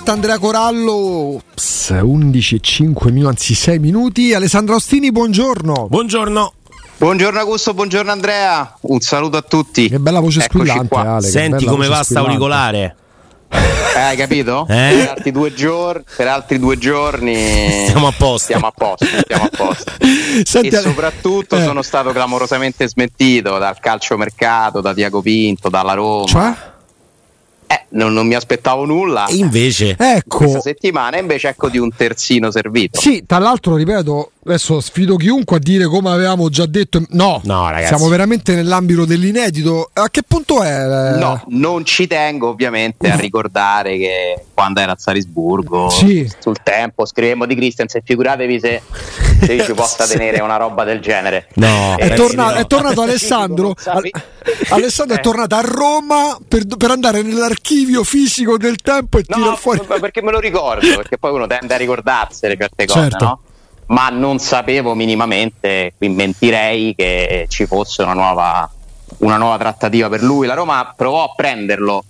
[0.00, 0.94] Diretta Andrea Corallo.
[1.34, 4.34] Ups, 11 e 5 minuti, anzi 6 minuti.
[4.34, 5.88] Alessandro Ostini, buongiorno.
[5.88, 6.52] Buongiorno.
[6.96, 9.88] Buongiorno Augusto, buongiorno Andrea, un saluto a tutti.
[9.88, 11.16] Che bella voce Eccoci squillante, qua.
[11.16, 11.28] Ale.
[11.28, 12.96] Senti come va sta auricolare?
[13.50, 14.66] Eh, hai capito?
[14.68, 14.94] Eh?
[14.96, 18.38] Per, altri due giorni, per altri due giorni Stiamo a posto.
[18.38, 19.92] Stiamo a posto, stiamo a posto.
[20.44, 26.26] Senti, e soprattutto eh, sono stato clamorosamente smentito dal calciomercato, da Diago Pinto, dalla Roma.
[26.26, 26.54] Cioè?
[27.72, 29.26] Eh, non, non mi aspettavo nulla.
[29.26, 30.38] E invece, Ecco.
[30.38, 32.98] Questa settimana invece ecco di un terzino servito.
[33.00, 37.00] Sì, tra l'altro, ripeto, adesso sfido chiunque a dire come avevamo già detto.
[37.10, 37.94] No, No, ragazzi.
[37.94, 39.88] siamo veramente nell'ambito dell'inedito.
[39.92, 41.16] A che punto è?
[41.16, 46.28] No, non ci tengo ovviamente a ricordare che quando era a Salisburgo Sì.
[46.40, 48.82] sul tempo scrivemmo di Christensen, figuratevi se,
[49.40, 51.48] se io ci possa tenere una roba del genere.
[51.54, 52.66] no, È, Eh, sì, è no.
[52.66, 53.64] tornato Alessandro.
[53.66, 54.22] Non sape- Al-
[54.78, 55.22] Alessandro è Eh.
[55.22, 59.80] tornato a Roma per, per andare nell'archivio fisico del tempo e No, tirare fuori.
[60.00, 63.24] perché me lo ricordo, perché poi uno tende a ricordarsene certe cose, Certo.
[63.24, 63.40] no?
[63.86, 68.70] Ma non sapevo minimamente, qui mentirei che ci fosse una nuova,
[69.18, 70.46] una nuova trattativa per lui.
[70.46, 72.04] La Roma provò a prenderlo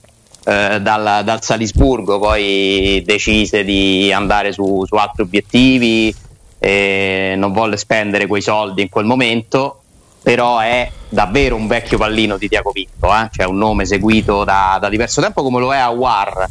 [0.44, 6.15] eh, dal, dal Salisburgo, poi decise di andare su, su altri obiettivi,
[6.62, 9.81] e non volle spendere quei soldi in quel momento,
[10.23, 13.29] però è davvero un vecchio pallino di Diaco Pinto, eh?
[13.33, 16.49] cioè un nome seguito da, da diverso tempo come lo è Awar.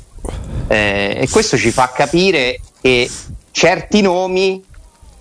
[0.68, 3.10] Eh, e questo ci fa capire che
[3.52, 4.64] certi nomi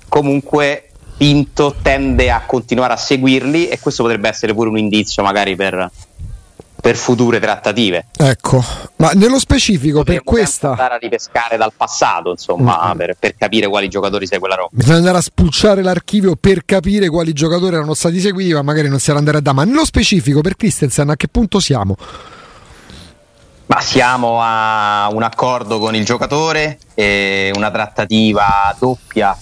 [0.09, 0.89] comunque
[1.19, 5.91] Pinto tende a continuare a seguirli e questo potrebbe essere pure un indizio magari per,
[6.89, 8.07] per future trattative.
[8.17, 8.65] Ecco,
[8.97, 12.97] ma nello specifico per Potremmo sempre questa andare a ripescare dal passato, insomma, Mm.
[12.97, 14.69] per, per capire quali giocatori segue la Roma.
[14.73, 19.01] bisogna andare a spulciare l'archivio per capire quali giocatori erano stati seguiti, ma magari non
[19.01, 19.55] si era andare a dare.
[19.57, 21.95] Ma nello specifico per Christensen a che punto siamo?
[23.67, 29.37] Ma siamo a un accordo con il giocatore, e una trattativa doppia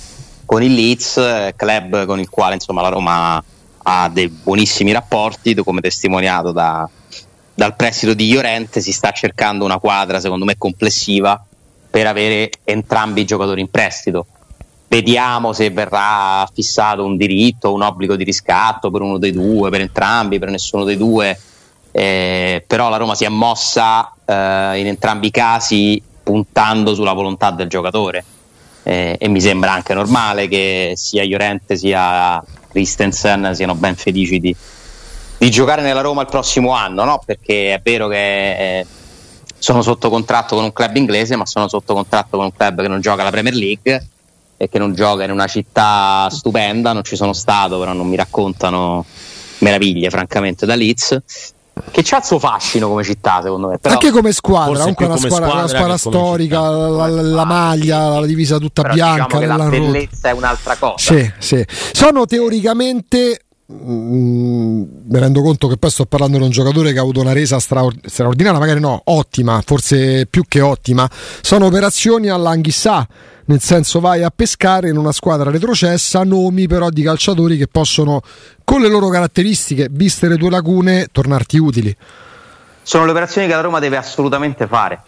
[0.45, 3.41] con il Leeds, club con il quale insomma, la Roma
[3.85, 6.91] ha dei buonissimi rapporti, come testimoniato da-
[7.57, 8.81] dal prestito di Llorente.
[8.81, 11.45] Si sta cercando una quadra, secondo me, complessiva
[11.91, 14.27] per avere entrambi i giocatori in prestito.
[14.87, 19.81] Vediamo se verrà fissato un diritto, un obbligo di riscatto per uno dei due, per
[19.81, 21.37] entrambi, per nessuno dei due.
[21.91, 27.51] Eh, però la Roma si è mossa eh, in entrambi i casi puntando sulla volontà
[27.53, 28.25] del giocatore
[28.83, 34.55] Eh, e mi sembra anche normale che sia Llorente sia Christensen siano ben felici di,
[35.39, 37.21] di giocare nella Roma il prossimo anno no?
[37.25, 38.87] perché è vero che eh,
[39.59, 42.89] sono sotto contratto con un club inglese ma sono sotto contratto con un club che
[42.89, 44.09] non gioca la Premier League
[44.57, 48.17] e che non gioca in una città stupenda non ci sono stato però non mi
[48.17, 49.05] raccontano
[49.59, 51.21] meraviglie francamente da Leeds
[51.91, 55.15] che c'ha il suo fascino come città secondo me però, Anche come squadra, comunque una
[55.17, 59.25] come squadra, una squadra squadra storica, la, la- la maglia, la divisa tutta però bianca,
[59.39, 61.63] diciamo che la bellezza è un'altra cosa Sì, sì.
[61.93, 63.41] Sono teoricamente.
[63.73, 67.33] Mm, mi rendo conto che poi sto parlando di un giocatore che ha avuto una
[67.33, 71.09] resa straor- straordinaria, magari no, ottima, forse più che ottima.
[71.41, 73.07] Sono operazioni all'Anghissà,
[73.47, 78.21] nel senso vai a pescare in una squadra retrocessa nomi però di calciatori che possono,
[78.65, 81.97] con le loro caratteristiche, viste le tue lacune, tornarti utili.
[82.83, 85.03] sono le operazioni che la Roma deve assolutamente fare.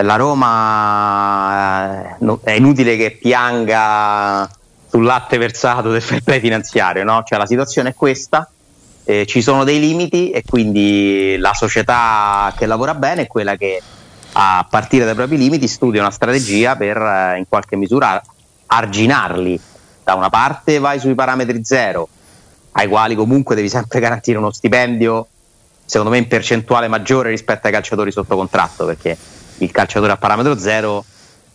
[0.00, 4.48] La Roma eh, è inutile che pianga
[4.88, 7.22] sul latte versato del fair play finanziario, no?
[7.24, 8.48] Cioè la situazione è questa,
[9.04, 13.80] eh, ci sono dei limiti e quindi la società che lavora bene è quella che
[14.32, 18.20] a partire dai propri limiti studia una strategia per eh, in qualche misura
[18.66, 19.60] arginarli.
[20.04, 22.08] Da una parte vai sui parametri zero,
[22.72, 25.26] ai quali comunque devi sempre garantire uno stipendio
[25.88, 29.16] secondo me in percentuale maggiore rispetto ai calciatori sotto contratto perché
[29.58, 31.02] il calciatore a parametro zero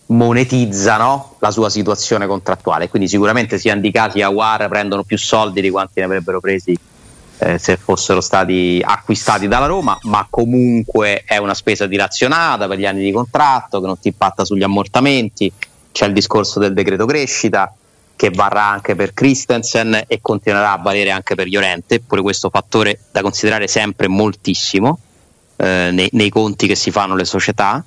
[0.08, 2.90] monetizza no, la sua situazione contrattuale.
[2.90, 6.78] Quindi sicuramente sia Andicà sia War prendono più soldi di quanti ne avrebbero presi
[7.40, 12.86] eh, se fossero stati acquistati dalla Roma ma comunque è una spesa dilazionata per gli
[12.86, 15.52] anni di contratto che non ti impatta sugli ammortamenti.
[15.92, 17.74] C'è il discorso del decreto crescita
[18.16, 23.00] che varrà anche per Christensen e continuerà a valere anche per Llorente, pure questo fattore
[23.12, 25.00] da considerare sempre moltissimo
[25.58, 27.84] eh, nei, nei conti che si fanno le società,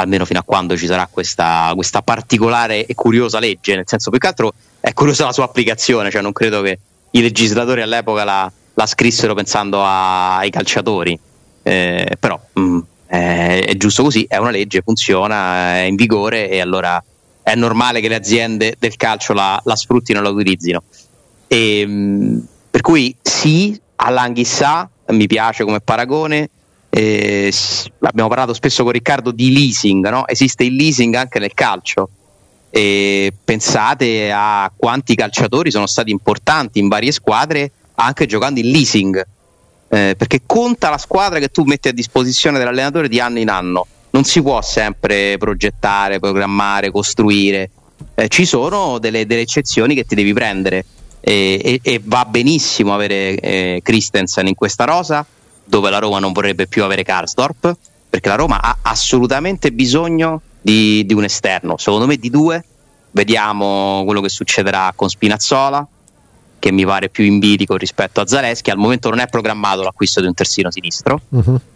[0.00, 4.18] almeno fino a quando ci sarà questa, questa particolare e curiosa legge, nel senso più
[4.18, 6.78] che altro è curiosa la sua applicazione, cioè non credo che
[7.12, 11.18] i legislatori all'epoca la, la scrissero pensando a- ai calciatori,
[11.62, 16.60] eh, però mh, è, è giusto così, è una legge, funziona, è in vigore e
[16.60, 17.02] allora
[17.42, 20.82] è normale che le aziende del calcio la, la sfruttino e la utilizzino.
[21.46, 26.48] E, mh, per cui sì, all'Anghissà mi piace come paragone.
[26.90, 27.52] Eh,
[28.00, 30.26] abbiamo parlato spesso con Riccardo di leasing, no?
[30.26, 32.10] esiste il leasing anche nel calcio.
[32.72, 39.26] E pensate a quanti calciatori sono stati importanti in varie squadre anche giocando in leasing,
[39.88, 43.86] eh, perché conta la squadra che tu metti a disposizione dell'allenatore di anno in anno.
[44.10, 47.70] Non si può sempre progettare, programmare, costruire.
[48.14, 50.84] Eh, ci sono delle, delle eccezioni che ti devi prendere
[51.20, 55.24] e, e- e va benissimo avere eh, Christensen in questa rosa,
[55.70, 57.76] dove la Roma non vorrebbe più avere Karsdorp,
[58.10, 62.62] perché la Roma ha assolutamente bisogno di, di un esterno, secondo me di due.
[63.12, 65.86] Vediamo quello che succederà con Spinazzola,
[66.58, 68.70] che mi pare più in bilico rispetto a Zaleschi.
[68.70, 71.20] Al momento non è programmato l'acquisto di un terzino sinistro.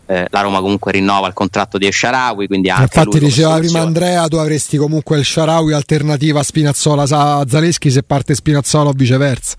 [0.06, 3.80] Eh, la Roma comunque rinnova il contratto di Esharawi, quindi Infatti diceva prima.
[3.80, 8.92] Andrea, tu avresti comunque il Sharawi alternativa a Spinazzola a Zaleschi se parte Spinazzola o
[8.92, 9.56] viceversa.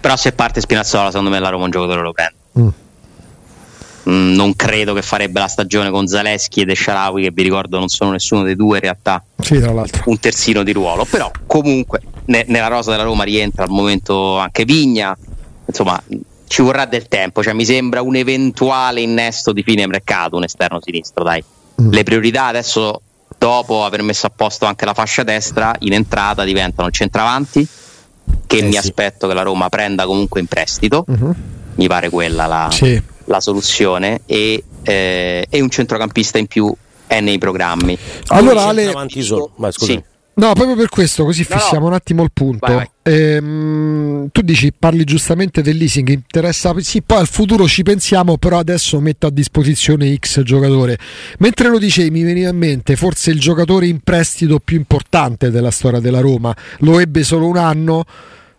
[0.00, 2.36] Però se parte Spinazzola, secondo me la Roma un giocatore lo prende.
[2.58, 2.68] Mm.
[4.10, 7.88] Mm, non credo che farebbe la stagione con Zaleschi ed Esharawi, che vi ricordo non
[7.88, 10.02] sono nessuno dei due in realtà Sì, tra l'altro.
[10.06, 11.04] un terzino di ruolo.
[11.04, 15.16] Però comunque ne- nella rosa della Roma rientra al momento anche Vigna.
[15.66, 16.02] Insomma,
[16.46, 17.42] ci vorrà del tempo.
[17.42, 21.44] Cioè, mi sembra un eventuale innesto di fine mercato, un esterno sinistro, dai.
[21.82, 21.90] Mm.
[21.92, 23.02] Le priorità adesso,
[23.36, 27.66] dopo aver messo a posto anche la fascia destra, in entrata diventano il centravanti,
[28.46, 28.78] che Eh mi sì.
[28.78, 31.04] aspetto che la Roma prenda comunque in prestito.
[31.06, 31.34] Mhm.
[31.74, 33.00] Mi pare quella la, Sì.
[33.28, 34.22] La soluzione.
[34.26, 36.74] E, eh, e un centrocampista in più
[37.06, 37.96] è nei programmi.
[38.28, 39.52] Allora Ale, Avanti solo.
[39.56, 39.92] Vai, scusa.
[39.92, 40.02] Sì.
[40.38, 41.60] No, proprio per questo, così No, no.
[41.60, 42.66] fissiamo un attimo il punto.
[42.66, 42.88] Vai, vai.
[43.02, 48.58] Ehm, tu dici, parli giustamente del leasing, interessa, sì, poi al futuro ci pensiamo, però
[48.58, 50.96] adesso metto a disposizione X giocatore.
[51.38, 55.72] Mentre lo dicevi, mi veniva in mente forse il giocatore in prestito più importante della
[55.72, 56.54] storia della Roma.
[56.80, 58.04] Lo ebbe solo un anno.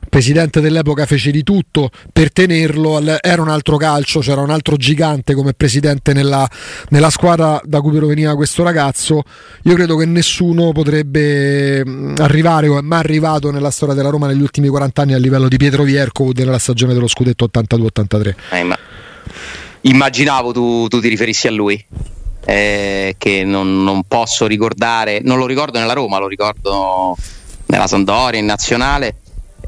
[0.07, 5.33] Presidente dell'epoca fece di tutto per tenerlo, era un altro calcio, c'era un altro gigante
[5.33, 6.49] come presidente nella,
[6.89, 9.23] nella squadra da cui proveniva questo ragazzo.
[9.63, 14.27] Io credo che nessuno potrebbe mh, arrivare o è mai arrivato nella storia della Roma
[14.27, 18.35] negli ultimi 40 anni a livello di Pietro Vierco nella stagione dello scudetto 82-83.
[18.51, 18.77] Eh, ma-
[19.81, 21.83] Immaginavo tu, tu ti riferissi a lui,
[22.45, 27.15] eh, che non, non posso ricordare, non lo ricordo nella Roma, lo ricordo
[27.67, 29.15] nella Sampdoria, in nazionale,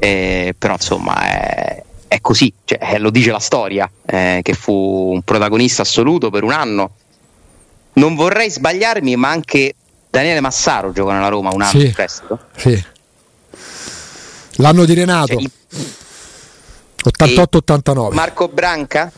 [0.04, 5.10] eh, però insomma è, è così, cioè, eh, lo dice la storia, eh, che fu
[5.12, 6.90] un protagonista assoluto per un anno.
[7.94, 9.74] Non vorrei sbagliarmi, ma anche
[10.10, 11.86] Daniele Massaro gioca nella Roma un anno Sì.
[11.86, 12.38] in prestito.
[12.56, 12.84] Sì.
[14.56, 15.50] L'anno di Renato, Cioè, i-
[17.04, 18.14] 88-89.
[18.14, 19.10] Marco Branca?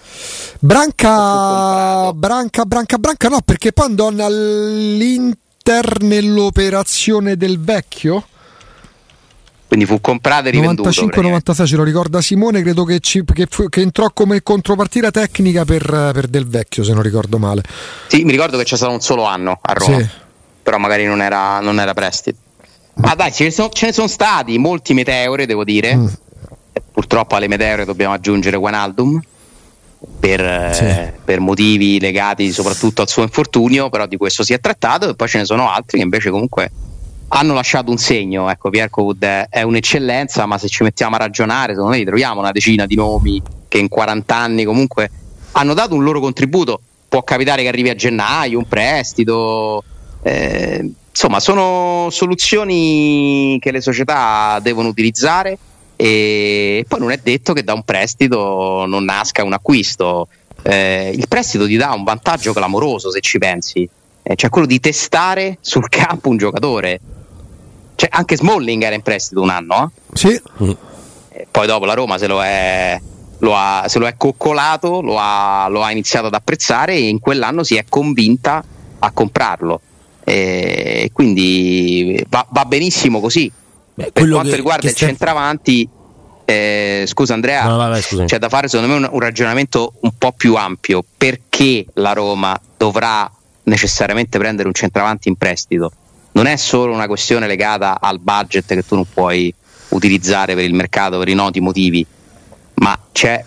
[0.58, 2.12] Branca.
[2.12, 8.26] Branca, Branca, Branca, no, perché poi andò all'Inter nell'operazione del vecchio.
[9.66, 10.82] Quindi fu comprato e rivenduto.
[10.90, 11.52] praticamente.
[11.52, 15.64] 95-96 ce lo ricorda Simone, credo che, ci- che fu- che entrò come contropartita tecnica
[15.64, 17.62] per, per Del Vecchio, se non ricordo male.
[18.06, 20.08] Sì, mi ricordo che c'è stato un solo anno a Roma, Sì.
[20.62, 22.38] però magari non era, non era prestito.
[22.96, 25.96] Ma dai, ce ne, sono, ce ne sono stati molti meteore, devo dire.
[25.96, 26.06] Mm.
[26.92, 29.20] Purtroppo alle meteore dobbiamo aggiungere Guanaldum
[30.20, 31.18] per, eh, Sì.
[31.24, 35.26] per motivi legati soprattutto al suo infortunio, però di questo si è trattato e poi
[35.26, 36.70] ce ne sono altri che invece comunque
[37.36, 38.48] hanno lasciato un segno.
[38.48, 42.52] Ecco, Pierre Wood è, un'eccellenza, ma se ci mettiamo a ragionare, secondo me troviamo una
[42.52, 45.10] decina di nomi che in 40 anni comunque
[45.52, 46.80] hanno dato un loro contributo.
[47.08, 49.82] Può capitare che arrivi a gennaio, un prestito.
[50.22, 55.58] eh, insomma, sono soluzioni che le società devono utilizzare
[55.96, 60.28] e poi non è detto che da un prestito non nasca un acquisto.
[60.62, 63.88] Eh, il prestito ti dà un vantaggio clamoroso se ci pensi,
[64.22, 67.00] eh, cioè quello di testare sul campo un giocatore.
[67.96, 70.16] Cioè, anche Smalling era in prestito un anno, eh?
[70.16, 70.40] Sì,
[71.30, 73.00] Eh, poi dopo la Roma se lo è,
[73.38, 77.18] lo ha, se lo è coccolato, lo ha, lo ha iniziato ad apprezzare e in
[77.20, 78.64] quell'anno si è convinta
[78.98, 79.80] a comprarlo.
[80.26, 83.50] E quindi va, va benissimo così.
[83.94, 85.88] Beh, Per quanto che- riguarda che il sta- centravanti,
[86.46, 88.26] eh, scusa Andrea, No, scusami.
[88.26, 91.04] c'è da fare secondo me un, un ragionamento un po' più ampio.
[91.16, 93.30] Perché la Roma dovrà
[93.64, 95.92] necessariamente prendere un centravanti in prestito?
[96.34, 99.54] Non è solo una questione legata al budget che tu non puoi
[99.90, 102.04] utilizzare per il mercato per i noti motivi,
[102.74, 103.44] ma c'è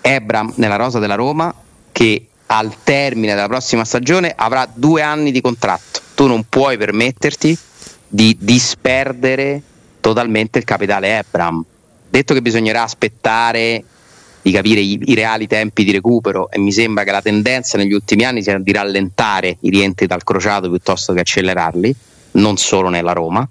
[0.00, 1.52] Ebram nella rosa della Roma
[1.90, 6.00] che al termine della prossima stagione avrà due anni di contratto.
[6.14, 7.58] Tu non puoi permetterti
[8.06, 9.60] di disperdere
[9.98, 11.64] totalmente il capitale Ebram.
[12.08, 13.82] Detto che bisognerà aspettare
[14.42, 17.92] di capire i, i reali tempi di recupero e mi sembra che la tendenza negli
[17.92, 21.94] ultimi anni sia di rallentare i rientri dal crociato piuttosto che accelerarli,
[22.32, 23.48] non solo nella Roma.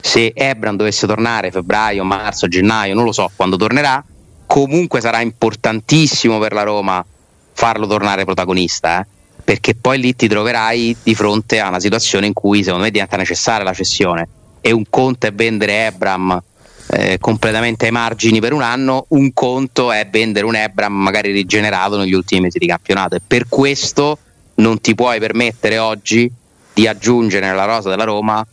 [0.00, 4.04] Se Ebram dovesse tornare febbraio, marzo, gennaio, non lo so quando tornerà,
[4.46, 7.04] comunque sarà importantissimo per la Roma
[7.52, 9.06] farlo tornare protagonista, eh?
[9.42, 13.16] perché poi lì ti troverai di fronte a una situazione in cui secondo me diventa
[13.16, 14.28] necessaria la cessione
[14.60, 16.42] e un conto è vendere Ebram
[16.88, 21.96] eh, completamente ai margini per un anno, un conto è vendere un Ebram magari rigenerato
[21.96, 24.18] negli ultimi mesi di campionato e per questo
[24.56, 26.30] non ti puoi permettere oggi
[26.76, 28.46] di aggiungere nella rosa della Roma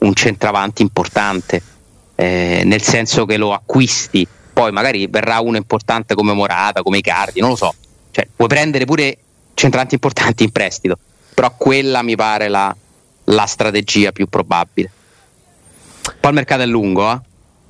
[0.00, 1.62] un centravanti importante,
[2.14, 7.40] eh, nel senso che lo acquisti, poi magari verrà uno importante come Morata, come Icardi,
[7.40, 7.74] non lo so,
[8.10, 9.16] cioè, puoi prendere pure
[9.54, 10.98] centravanti importanti in prestito,
[11.32, 12.76] però quella mi pare la,
[13.24, 14.90] la strategia più probabile.
[16.20, 17.18] Poi il mercato è lungo, eh?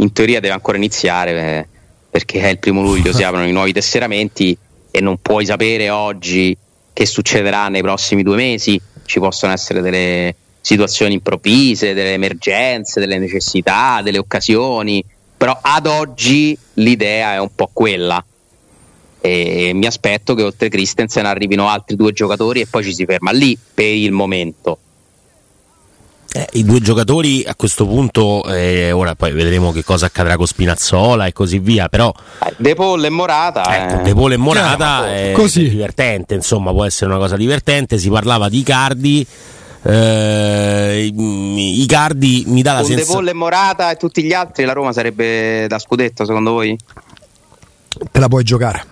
[0.03, 1.69] in teoria deve ancora iniziare eh,
[2.11, 4.59] perché è il primo luglio, si aprono i nuovi tesseramenti
[4.91, 6.57] e non puoi sapere oggi
[6.93, 13.19] che succederà nei prossimi due mesi, ci possono essere delle situazioni improvvise, delle emergenze, delle
[13.19, 15.05] necessità, delle occasioni,
[15.37, 18.25] però ad oggi l'idea è un po' quella
[19.23, 23.33] e mi aspetto che oltre Christensen arrivino altri due giocatori e poi ci si ferma
[23.33, 24.79] lì per il momento.
[26.33, 30.47] Eh, I due giocatori a questo punto, eh, ora poi vedremo che cosa accadrà con
[30.47, 32.13] Spinazzola e così via, però
[32.47, 35.67] Eh, De Paul e Morata ecco, eh, De Paul e Morata ma è, Così.
[35.67, 39.27] è divertente, insomma può essere una cosa divertente, si parlava di Icardi,
[39.83, 43.25] eh, Icardi mi dà la con De sensazione...
[43.27, 46.79] Paul e Morata e tutti gli altri la Roma sarebbe da scudetto secondo voi?
[48.13, 48.85] te la puoi giocare.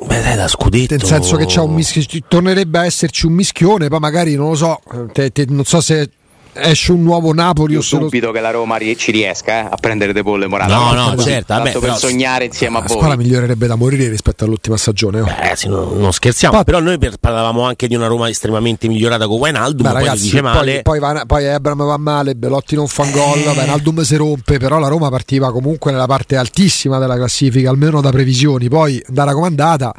[0.00, 0.94] Beh, dai, da scudetto...
[0.94, 4.54] Nel senso che c'è un mischio, tornerebbe a esserci un mischione, poi magari non lo
[4.54, 4.80] so,
[5.12, 6.08] te- te- non so se
[6.54, 9.68] esce un nuovo Napoli Io o se lo- dubito che la Roma ci riesca eh,
[9.70, 10.74] a prendere De Paul e Morata.
[10.74, 13.24] No, no, Tanto- certo, vabbè, tanto per però- sognare insieme a la squadra voi.
[13.24, 15.20] migliorerebbe da morire rispetto all'ultima stagione.
[15.20, 15.26] oh.
[15.28, 18.88] Eh, sì, no- non scherziamo, Poi- però noi per- parlavamo anche di una Roma estremamente
[18.88, 20.82] migliorata con Wijnaldum, Beh, poi ragazzi, dice male.
[20.82, 24.58] poi, poi, va- poi Ebram va male, Belotti non fa un gol, Wijnaldum si rompe,
[24.58, 29.24] però la Roma partiva comunque nella parte altissima della classifica, almeno da previsioni, poi da
[29.24, 29.92] raccomandata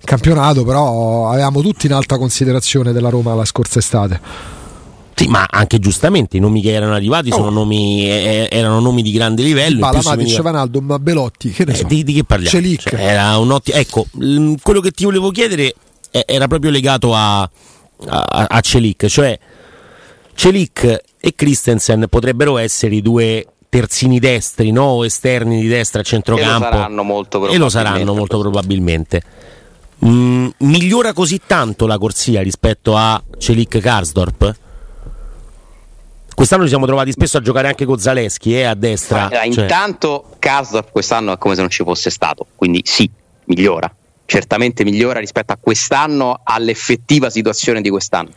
[0.00, 4.58] il campionato, però avevamo tutti in alta considerazione della Roma la scorsa estate.
[5.20, 9.12] Sì, ma anche giustamente i nomi che erano arrivati sono nomi, eh, erano nomi di
[9.12, 9.74] grande livello.
[9.74, 11.86] in Bala, più si Matic, veniva- Wijnaldum, Belotti, che ne Eh, so.
[11.86, 12.50] di, di che parliamo?
[12.58, 12.88] Celic.
[12.88, 13.76] Cioè, era un ottimo.
[13.76, 15.74] Ecco, l- quello che ti volevo chiedere
[16.10, 17.48] eh, era proprio legato a, a,
[18.48, 19.38] a Celic, cioè
[20.34, 24.84] Celic e Christensen potrebbero essere i due terzini destri, no?
[24.84, 26.64] O esterni di destra a E lo centrocampo.
[26.64, 27.70] saranno molto E lo probabilmente.
[27.70, 29.22] saranno molto probabilmente.
[30.06, 34.54] Mm, migliora così tanto la corsia rispetto a Celic Karsdorp?
[36.40, 39.26] Quest'anno ci siamo trovati spesso a giocare anche con Zaleschi eh, a destra.
[39.26, 43.10] Allora, cioè- Intanto Karsdorp quest'anno è come se non ci fosse stato, quindi sì,
[43.44, 43.94] migliora.
[44.24, 48.30] Certamente migliora rispetto a quest'anno, all'effettiva situazione di quest'anno.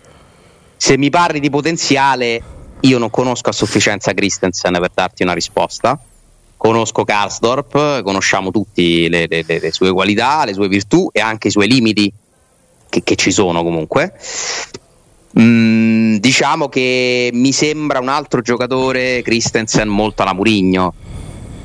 [0.75, 2.41] Se mi parli di potenziale,
[2.81, 5.97] io non conosco a sufficienza Christensen per darti una risposta.
[6.57, 11.47] Conosco Karsdorp, conosciamo tutti le, le- le- le sue qualità, le sue virtù e anche
[11.47, 12.11] i suoi limiti
[12.89, 14.13] che, che ci sono comunque.
[15.39, 20.93] Mm, diciamo che mi sembra un altro giocatore Christensen molto alla Murigno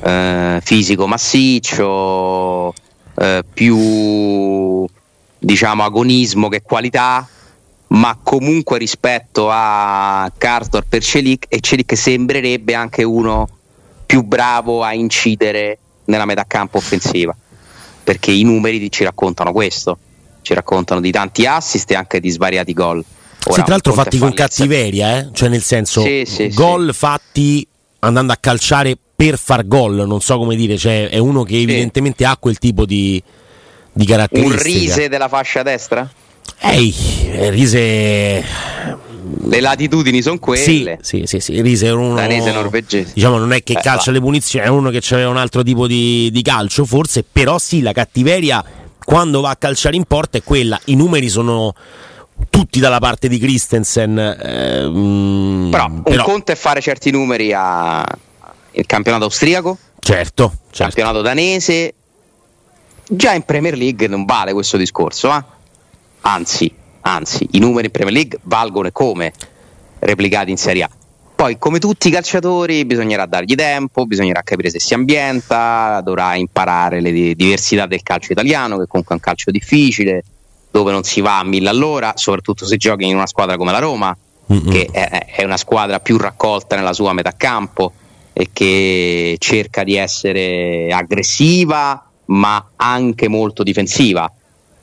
[0.01, 2.73] eh, fisico massiccio
[3.15, 4.87] eh, più
[5.37, 7.27] diciamo agonismo che qualità
[7.89, 13.47] ma comunque rispetto a Karsdorp per Celic e Celic sembrerebbe anche uno
[14.03, 17.35] più bravo a incidere nella metà campo offensiva
[18.03, 19.99] perché i numeri ci raccontano questo
[20.41, 23.05] ci raccontano di tanti assist e anche di svariati gol
[23.45, 25.29] Ora, sì, tra l'altro un fatti con cattiveria, eh?
[25.33, 27.65] cioè nel senso Sì, sì, gol fatti
[27.99, 32.25] andando a calciare per far gol, non so come dire, cioè è uno che evidentemente
[32.25, 33.21] ha quel tipo di,
[33.91, 34.63] di un caratteristiche.
[34.63, 36.09] rise della fascia destra?
[36.61, 36.93] Ehi,
[37.31, 38.45] eh, Rise
[39.45, 40.99] Le latitudini sono quelle.
[41.01, 43.11] Sì, sì, sì, sì, Rise è uno Danese norvegese.
[43.13, 44.11] Diciamo non è che Eh, calcia va.
[44.13, 47.81] le punizioni, è uno che aveva un altro tipo di, di calcio, forse, però sì,
[47.81, 48.63] la cattiveria
[49.03, 50.79] quando va a calciare in porta è quella.
[50.85, 51.73] I numeri sono
[52.49, 54.17] tutti dalla parte di Christensen.
[54.17, 58.05] ehm, Però un però- conto è fare certi numeri al
[58.85, 60.83] campionato austriaco, certo, certo.
[60.83, 61.93] campionato danese.
[63.11, 65.43] Già in Premier League non vale questo discorso, eh?
[66.21, 66.71] anzi,
[67.01, 69.33] anzi, i numeri in Premier League valgono e come
[69.99, 70.89] replicati in Serie A.
[71.35, 76.99] Poi, come tutti i calciatori, bisognerà dargli tempo, bisognerà capire se si ambienta, dovrà imparare
[77.01, 80.23] le di- diversità del calcio italiano, che comunque è un calcio difficile,
[80.71, 83.79] dove non si va a mille all'ora, soprattutto se giochi in una squadra come la
[83.79, 84.15] Roma,
[84.51, 84.69] Mm-mm.
[84.69, 87.93] che è, è una squadra più raccolta nella sua metà campo
[88.33, 94.31] e che cerca di essere aggressiva ma anche molto difensiva.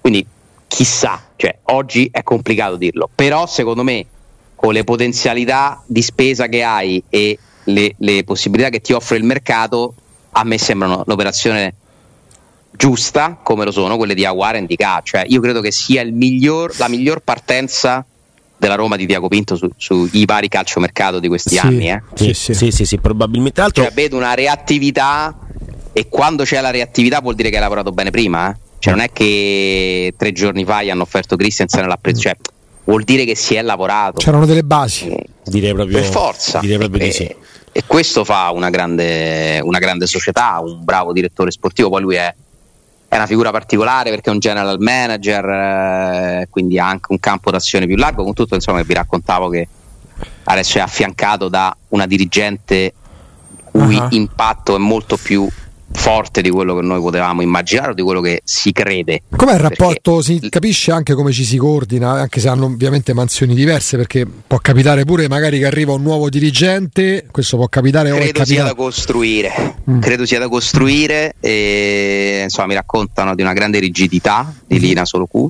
[0.00, 0.26] Quindi
[0.66, 4.04] chissà, cioè, oggi è complicato dirlo, però secondo me
[4.54, 9.24] con le potenzialità di spesa che hai e le, le possibilità che ti offre il
[9.24, 9.94] mercato,
[10.32, 11.74] a me sembrano un'operazione
[12.76, 15.00] giusta come lo sono quelle di Aguara e di K.
[15.02, 18.04] Cioè, io credo che sia il miglior, la miglior partenza
[18.58, 21.58] della Roma di Diaco Pinto su- sui vari calciomercato di questi Sì.
[21.58, 21.90] anni.
[21.90, 22.02] Eh.
[22.14, 23.54] Sì, sì, sì, sì, probabilmente.
[23.54, 25.36] Tra l'altro, Cioè, vedo una reattività
[25.92, 28.50] e quando c'è la reattività vuol dire che hai lavorato bene prima.
[28.50, 28.56] eh.
[28.78, 32.20] Cioè, non è che tre giorni fa gli hanno offerto Christensen e l'ha preso.
[32.20, 32.36] Cioè,
[32.84, 34.18] vuol dire che si è lavorato.
[34.20, 35.08] C'erano delle basi.
[35.08, 36.58] Eh, direi proprio, per forza.
[36.60, 37.34] direi proprio di e, sì.
[37.72, 41.88] e questo fa una grande, una grande società, un bravo direttore sportivo.
[41.88, 42.32] Poi lui è,
[43.16, 47.50] è una figura particolare perché è un general manager, eh, quindi ha anche un campo
[47.50, 48.22] d'azione più largo.
[48.22, 49.66] Con tutto, insomma, vi raccontavo che
[50.44, 52.92] adesso è affiancato da una dirigente il
[53.70, 54.08] cui Ah.
[54.10, 55.48] impatto è molto più
[55.96, 59.22] forte di quello che noi potevamo immaginare o di quello che si crede.
[59.34, 60.22] Com'è il Perché rapporto?
[60.22, 64.58] Si capisce anche come ci si coordina, anche se hanno ovviamente mansioni diverse, perché può
[64.58, 68.74] capitare pure magari che arriva un nuovo dirigente, questo può capitare credo sia da capitato.
[68.74, 70.00] costruire Mm.
[70.00, 74.54] credo sia da costruire e insomma mi raccontano di una grande rigidità Mm-hmm.
[74.66, 75.46] di Lina Solo Q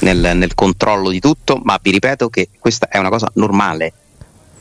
[0.00, 3.92] nel, nel controllo di tutto ma vi ripeto che questa è una cosa normale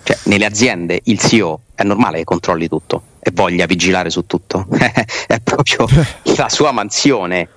[0.04, 4.68] cioè nelle aziende il CEO è normale che controlli tutto e voglia vigilare su tutto
[5.28, 5.88] è proprio
[6.36, 7.48] la sua mansione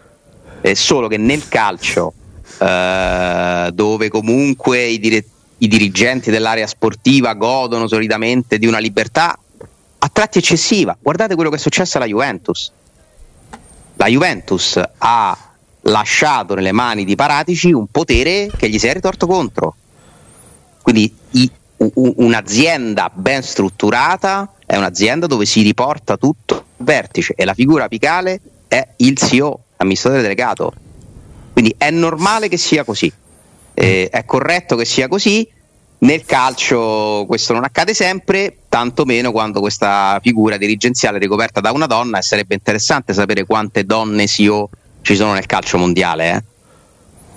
[0.61, 2.13] è solo che nel calcio
[2.59, 5.25] eh, dove comunque i, dire-
[5.59, 9.39] i dirigenti dell'area sportiva godono solitamente di una libertà
[9.99, 10.97] a tratti eccessiva.
[11.01, 12.71] Guardate quello che è successo alla Juventus.
[13.97, 15.37] La Juventus ha
[15.83, 19.77] lasciato nelle mani di Paratici un potere che gli si è ritorto contro.
[20.83, 27.45] Quindi i- u- un'azienda ben strutturata è un'azienda dove si riporta tutto al vertice e
[27.45, 30.73] la figura apicale è il CEO, amministratore delegato.
[31.53, 33.13] Quindi è normale che sia così,
[33.77, 35.49] Eh, è corretto che sia così.
[35.99, 41.87] Nel calcio questo non accade sempre, tantomeno quando questa figura dirigenziale è ricoperta da una
[41.87, 44.69] donna e sarebbe interessante sapere quante donne CEO
[45.03, 46.31] ci sono nel calcio mondiale.
[46.35, 46.43] eh.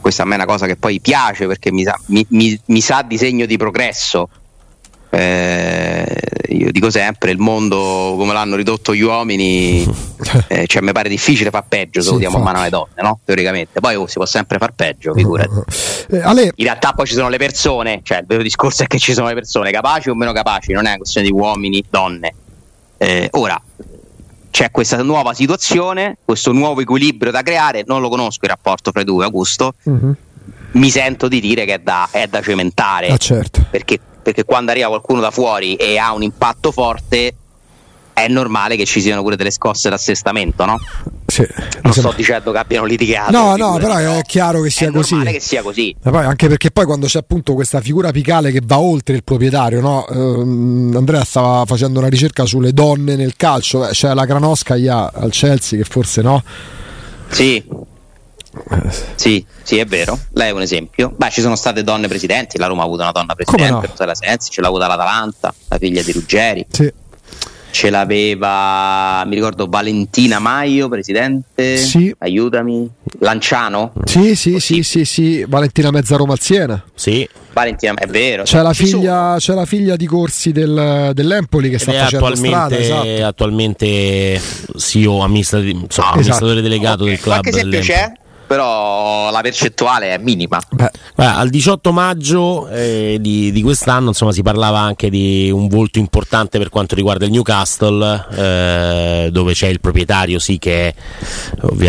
[0.02, 2.82] Questa a me è una cosa che poi piace perché mi sa, mi- mi- mi
[2.82, 4.30] sa di segno di progresso.
[5.10, 6.06] Eh,
[6.50, 9.84] io dico sempre: il mondo come l'hanno ridotto gli uomini,
[10.48, 13.02] eh, cioè mi pare difficile far peggio se Sì, lo diamo a mano alle donne,
[13.02, 13.20] no?
[13.24, 13.80] Teoricamente.
[13.80, 15.50] Poi oh, si può sempre far peggio, figurati.
[16.10, 19.00] Eh, Ale, In realtà poi ci sono le persone, cioè il vero discorso è che
[19.00, 22.34] ci sono le persone capaci o meno capaci, non è una questione di uomini, donne.
[22.98, 23.62] Eh, ora
[24.50, 29.02] c'è questa nuova situazione, questo nuovo equilibrio da creare, non lo conosco il rapporto fra
[29.02, 30.16] i due, Augusto, Mhm.
[30.72, 33.66] mi sento di dire che è da, è da cementare, Ah, certo.
[33.70, 37.34] perché, perché quando arriva qualcuno da fuori e ha un impatto forte
[38.12, 40.78] è normale che ci siano pure delle scosse d'assestamento, no?
[41.28, 41.42] Sì,
[41.84, 43.32] Non sembra- sto dicendo che abbiano litigato.
[43.32, 45.14] No, no, però è chiaro che sia è così.
[45.14, 45.96] normale che sia così.
[46.02, 49.80] Poi, anche perché poi quando c'è appunto questa figura apicale che va oltre il proprietario,
[49.80, 50.06] no?
[50.10, 55.78] Ehm, Andrea stava facendo una ricerca sulle donne nel calcio, c'è la Granoscaia al Chelsea
[55.80, 56.44] che forse no.
[57.30, 57.64] Sì.
[59.16, 60.18] Sì, sì, è vero.
[60.34, 61.14] Lei è un esempio.
[61.16, 62.58] Beh, ci sono state donne presidenti.
[62.58, 63.82] La Roma ha avuto una donna presidente, no?
[63.82, 66.66] Rosaria Sensi, ce l'ha avuta l'Atalanta, la figlia di Ruggeri.
[66.70, 66.92] Sì.
[67.70, 71.78] Ce l'aveva, mi ricordo, Valentina Maio, presidente.
[71.78, 72.14] Sì.
[72.20, 72.90] Aiutami.
[73.20, 73.94] Lanciano?
[74.06, 76.84] Sì, sì, sì, sì, sì, Valentina Mezzaroma al Siena.
[76.96, 77.28] Sì.
[77.54, 78.44] Valentina, è vero.
[78.44, 82.84] C'è la, figlia, c'è la figlia di Corsi del- dell'Empoli che sta è facendo attualmente,
[82.84, 83.26] strada, esatto.
[83.26, 84.42] attualmente
[84.78, 86.10] CEO, amministrati- insomma, Esatto.
[86.14, 87.42] amministratore delegato del club.
[87.42, 87.98] Qualche esempio dell'Empoli.
[87.98, 88.12] c'è,
[88.48, 90.60] però la percentuale è minima.
[90.70, 96.00] Beh, al 18 maggio eh, di, di quest'anno insomma, si parlava anche di un volto
[96.00, 100.94] importante per quanto riguarda il Newcastle, eh, dove c'è il proprietario, sì, che è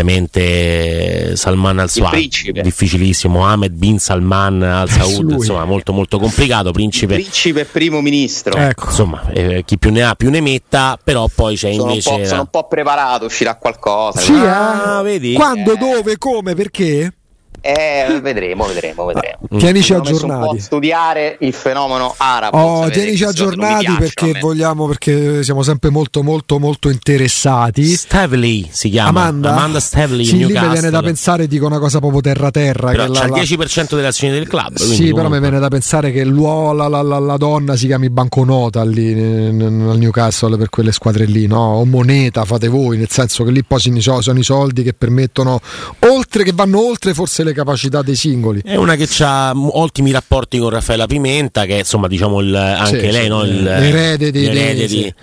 [0.08, 2.62] ovviamente Salman al principe.
[2.62, 5.32] difficilissimo, Ahmed bin Salman al Saud, lui.
[5.34, 7.14] insomma, molto molto complicato, principe.
[7.14, 8.56] Principe e primo ministro.
[8.58, 8.86] ecco.
[8.86, 12.10] Insomma, eh, chi più ne ha più ne metta, però poi c'è sono, un invece.
[12.10, 14.20] po', sono un po' preparato, uscirà qualcosa.
[14.20, 15.02] Sì, Ah, eh?
[15.02, 15.32] vedi?
[15.34, 15.76] Quando, Eh.
[15.76, 17.12] dove, come, perché?
[17.60, 19.38] Eh, vedremo, vedremo, vedremo.
[19.58, 20.56] Tienici aggiornati.
[20.56, 22.56] a studiare il fenomeno arabo.
[22.58, 27.84] Oh, tienici aggiornati perché vogliamo, perché siamo sempre molto, molto, molto interessati.
[27.84, 32.20] Stavely si chiama Amanda, Stavely sì, lì mi viene da pensare, dico una cosa proprio
[32.20, 32.90] terra terra.
[32.90, 34.76] però che c'ha la- il la- 10% delle azioni del club.
[34.76, 38.84] Sì, però mi viene da pensare che la, la- la- la donna si chiami banconota
[38.84, 41.58] lì al Newcastle per quelle squadre lì, no?
[41.76, 44.82] O moneta fate voi, nel senso che lì poi sono i so- sono i soldi
[44.82, 45.60] che permettono,
[46.00, 48.60] oltre che vanno oltre forse le capacità dei singoli.
[48.64, 53.00] È una che ha ottimi rapporti con Raffaella Pimenta, che è insomma diciamo il- anche
[53.00, 53.42] Sì, lei, sì, no?
[53.42, 55.14] il, l'erede di- l'erede di- di, sì.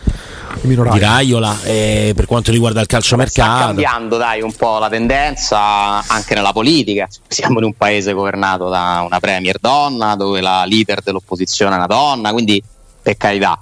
[0.61, 1.57] Di Raiola.
[1.63, 5.59] eh, per quanto riguarda il Sta calciomercato, cambiando dai un po' la tendenza
[6.07, 7.07] anche nella politica.
[7.27, 11.87] Siamo in un paese governato da una premier donna, dove la leader dell'opposizione è una
[11.87, 12.61] donna, quindi
[13.01, 13.59] per carità.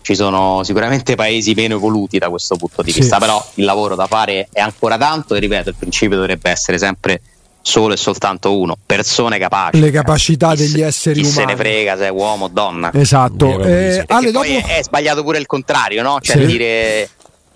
[0.00, 3.00] Ci sono sicuramente paesi meno evoluti da questo punto di Sì.
[3.00, 6.78] vista, però il lavoro da fare è ancora tanto e ripeto, il principio dovrebbe essere
[6.78, 7.20] sempre
[7.60, 9.78] solo e soltanto uno, persone capaci.
[9.80, 11.58] Le capacità Chi se- degli esseri chi se ne umani.
[11.58, 12.90] frega se è uomo o donna.
[12.94, 13.60] Esatto.
[13.62, 14.44] Eh, Ale, dopo...
[14.46, 16.18] poi è, è sbagliato pure il contrario, no?
[16.20, 16.46] Cioè Sì.
[16.46, 17.08] dire.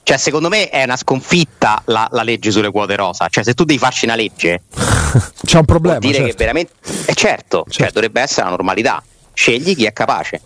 [0.05, 3.29] Cioè, secondo me è una sconfitta la, la legge sulle quote rosa.
[3.29, 4.63] Cioè, se tu devi farci una legge,
[5.47, 5.99] C'è un problema.
[6.01, 6.37] dire che certo.
[6.39, 6.73] veramente.
[7.07, 7.93] Eh certo, cioè, Certo.
[7.95, 9.01] dovrebbe essere la normalità.
[9.33, 10.41] Scegli chi è capace.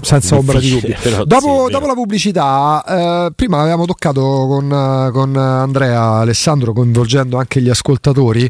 [0.00, 0.96] Senza ombra di dubbio.
[1.24, 7.60] Dopo, sì, dopo la pubblicità, eh, prima l'avevamo toccato con, con Andrea Alessandro, coinvolgendo anche
[7.60, 8.48] gli ascoltatori,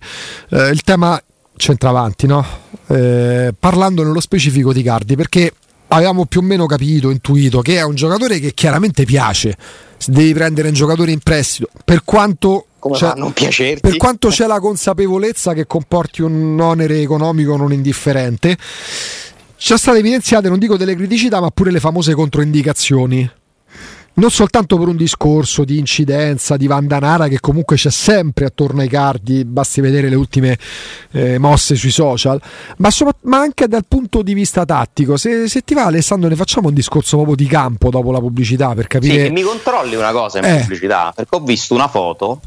[0.50, 1.20] eh, il tema
[1.56, 2.44] centravanti, no?
[2.88, 5.52] Eh, parlando nello specifico di Cardi, perché
[5.88, 9.56] avevamo più o meno capito, intuito che è un giocatore che chiaramente piace.
[9.96, 12.66] Se devi prendere un giocatore in prestito, per quanto
[13.80, 18.56] per quanto c'è la consapevolezza che comporti un onere economico non indifferente,
[19.58, 23.28] ci sono state evidenziate, non dico delle criticità, ma pure le famose controindicazioni.
[24.14, 28.88] Non soltanto per un discorso di incidenza, di Vandanara che comunque c'è sempre attorno ai
[28.88, 30.58] cardi, basti vedere le ultime
[31.12, 32.40] eh, mosse sui social,
[32.78, 35.16] ma, sopra- ma anche dal punto di vista tattico.
[35.16, 38.74] Se, se ti va Alessandro ne facciamo un discorso proprio di campo dopo la pubblicità
[38.74, 39.22] per Sì, capire...
[39.24, 40.60] che mi controlli una cosa in Eh.
[40.62, 42.40] pubblicità, perché ho visto una foto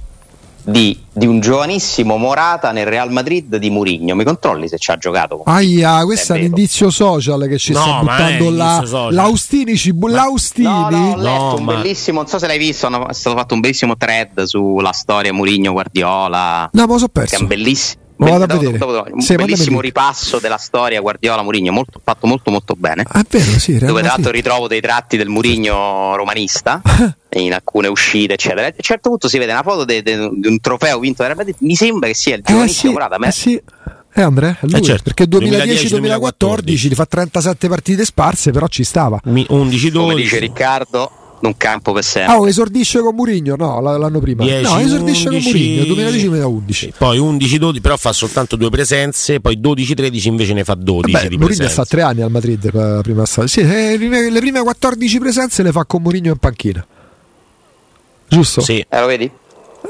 [0.63, 4.15] di, di un giovanissimo Morata nel Real Madrid di Murigno.
[4.15, 5.38] Mi controlli se ci ha giocato?
[5.38, 6.56] con- Aia, questo è, È un vero.
[6.58, 9.76] indizio social che ci No, sta buttando la, l'Austini.
[9.76, 10.67] Ci bu- l'Austini?
[10.67, 13.36] No, no, ho letto No, un ma- bellissimo, non so se l'hai visto, è stato
[13.38, 16.69] fatto un bellissimo thread sulla storia Murigno Guardiola.
[16.74, 17.41] No, ma lo so Che è perso.
[17.41, 18.78] un bellissimo, Lo vado a vedere.
[18.78, 23.04] dopo- dopo- un Sì, bellissimo ripasso della storia Guardiola Mourinho, molto, fatto molto molto bene.
[23.08, 26.82] Ah, è vero, sì, dove tra l'altro ritrovo dei tratti del Murigno romanista
[27.34, 28.62] in alcune uscite, eccetera.
[28.64, 31.56] E a un certo punto si vede una foto di un trofeo vinto da Real.
[31.60, 33.18] Mi sembra che sia il Eh sì, giovanissimo Morata.
[33.18, 33.62] ma- eh sì.
[34.14, 38.84] Eh Andrea, è lui, Eh certo, perché 2010-2014 li fa 37 partite sparse, però ci
[38.84, 39.20] stava.
[39.26, 42.34] Mi- 11 come 12 dice Riccardo, non campo per sempre.
[42.34, 43.56] Ah, oh, esordisce con Murigno?
[43.56, 44.43] No, l'anno prima.
[44.43, 45.51] 10, no, esordisce 11.
[45.86, 46.10] con Murigno,
[46.62, 46.89] 2010-2011.
[46.97, 51.38] Poi 11-12, però fa soltanto due presenze, poi 12-13 invece ne fa 12 Beh, di
[51.38, 51.73] Mourinho presenze.
[51.73, 53.49] sta tre anni al Madrid la prima stagione.
[53.49, 56.86] Sì, eh, le prime- le prime 14 presenze le fa con Mourinho in panchina.
[58.27, 58.62] Giusto?
[58.62, 58.86] Sì.
[58.88, 59.30] Eh, lo vedi?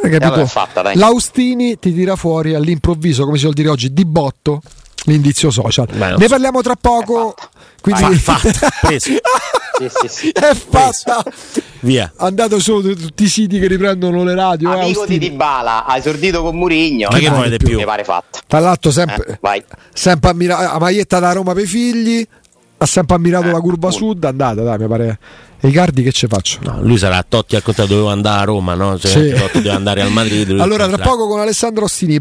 [0.03, 0.33] Hai capito?
[0.33, 0.95] allora fatta, dai.
[0.95, 4.61] L'Austini ti tira fuori all'improvviso, come si vuol dire oggi, di botto
[5.05, 5.87] l'indizio social.
[5.91, 6.27] Beh, ne so.
[6.29, 7.35] parliamo tra poco.
[7.81, 9.09] Quindi Fa- fatta, preso.
[9.81, 10.29] Sì, sì, sì.
[10.29, 11.23] è fatta.
[11.79, 12.11] Via.
[12.17, 14.69] Andato su tu- tutti i siti che riprendono le radio.
[14.69, 15.17] eh, Amico di Austini.
[15.29, 17.07] Dybala, ha esordito con Murigno.
[17.11, 17.77] Ma che vuole di più?
[17.77, 18.39] Mi pare fatta.
[18.45, 19.63] Tra l'altro, sempre, Eh, vai.
[19.91, 22.27] sempre ammira- la maglietta da Roma per i figli.
[22.77, 24.05] Ha sempre ammirato Eh, la curva appunto.
[24.05, 24.23] sud.
[24.23, 25.19] Andate, dai, mi pare.
[25.59, 26.59] E i cardi che ci faccio?
[26.61, 28.99] No, lui sarà a Totti al contrario, doveva andare a Roma, no?
[28.99, 29.29] Cioè, Sì.
[29.33, 30.59] Totti deve andare al Madrid.
[30.59, 32.19] Allora, al tra poco con Alessandro Ostini.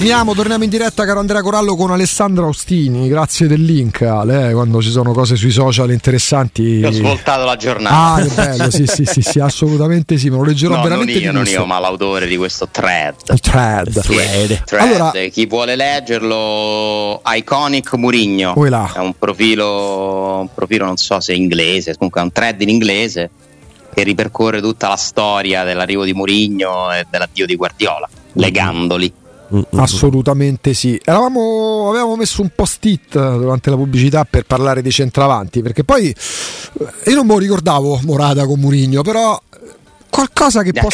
[0.00, 3.06] Torniamo, torniamo in diretta, caro Andrea Corallo, con Alessandro Austini.
[3.06, 4.48] Grazie del link, Ale.
[4.48, 6.62] eh, Quando ci sono cose sui social interessanti.
[6.62, 8.14] Io ho svoltato la giornata.
[8.14, 10.30] Ah, che bello, sì, sì, sì, sì, assolutamente sì.
[10.30, 13.14] Me lo leggerò No, non veramente io, di non io, ma l'autore di questo thread.
[13.28, 14.00] Il thread.
[14.00, 14.64] Thread.
[14.64, 18.54] Thread, Allora- chi vuole leggerlo, Iconic Murigno.
[18.56, 18.90] Là.
[18.94, 23.28] È un profilo, un profilo, non so se inglese, comunque è un thread in inglese
[23.92, 29.12] che ripercorre tutta la storia dell'arrivo di Murigno e dell'addio di Guardiola, legandoli.
[29.12, 29.28] Mm, mm.
[29.72, 31.00] Assolutamente sì.
[31.02, 37.10] Eravamo, avevamo messo un post-it durante la pubblicità per parlare dei centravanti, perché poi eh,
[37.10, 39.40] io non me lo ricordavo Morata con Murigno, però
[40.08, 40.88] qualcosa che può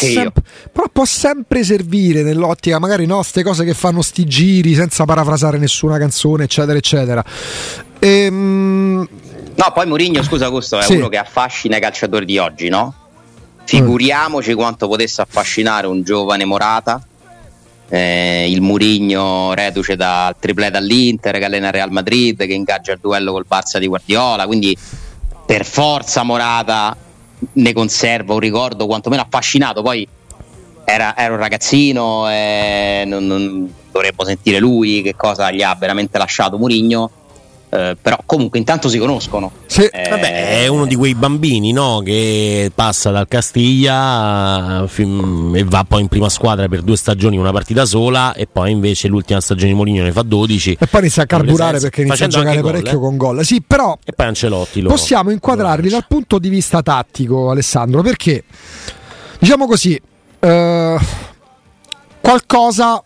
[0.71, 5.57] però può sempre servire nell'ottica, magari no, queste cose che fanno sti giri senza parafrasare
[5.57, 7.23] nessuna canzone, eccetera, eccetera.
[7.99, 9.07] Ehm,
[9.57, 10.97] No, poi Murigno, scusa Augusto, è Sì.
[10.97, 12.93] uno che affascina i calciatori di oggi, no?
[13.65, 17.03] Figuriamoci quanto potesse affascinare un giovane Morata,
[17.89, 23.31] eh, il Murigno reduce dal triplé dall'Inter, che allena Real Madrid, che ingaggia il duello
[23.31, 24.77] col Barça di Guardiola, quindi
[25.45, 26.95] per forza Morata
[27.53, 30.07] ne conserva un ricordo quantomeno affascinato, poi
[30.83, 36.17] era, era un ragazzino, eh, non, non- dovremmo sentire lui che cosa gli ha veramente
[36.17, 37.09] lasciato Murigno.
[37.69, 39.51] Eh, però comunque intanto si conoscono.
[39.65, 39.83] Sì.
[39.83, 42.01] Eh, Vabbè, è uno di quei bambini no?
[42.03, 47.51] che passa dal Castiglia fim- e va poi in prima squadra per due stagioni, una
[47.51, 50.77] partita sola, e poi invece l'ultima stagione di Moligno ne fa 12.
[50.79, 53.17] e poi inizia a carburare perché inizia a facendo giocare anche parecchio gol, eh.
[53.17, 53.45] con gol.
[53.45, 58.01] Sì, però E poi Ancelotti lo possiamo inquadrarli lo dal punto di vista tattico, Alessandro,
[58.01, 58.45] perché
[59.39, 59.99] diciamo così,
[60.39, 60.97] eh,
[62.21, 63.03] qualcosa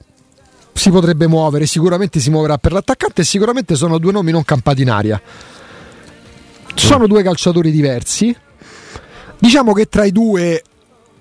[0.73, 4.81] si potrebbe muovere, sicuramente si muoverà per l'attaccante e sicuramente sono due nomi non campati
[4.81, 5.21] in aria.
[6.73, 8.35] Sono due calciatori diversi.
[9.37, 10.61] Diciamo che tra i due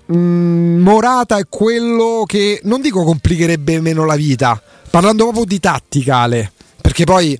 [0.05, 6.51] mh, Morata è quello che non dico complicherebbe meno la vita, parlando proprio di tatticale,
[6.81, 7.37] perché poi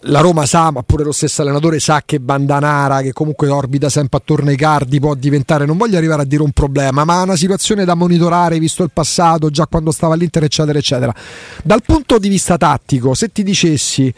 [0.00, 4.18] la Roma sa, ma pure lo stesso allenatore sa che Bandanara, che comunque orbita sempre
[4.18, 7.84] attorno ai cardi, può diventare, non voglio arrivare a dire un problema, ma una situazione
[7.84, 11.14] da monitorare visto il passato, già quando stava all'Inter, eccetera, eccetera.
[11.62, 14.12] Dal punto di vista tattico, se ti dicessi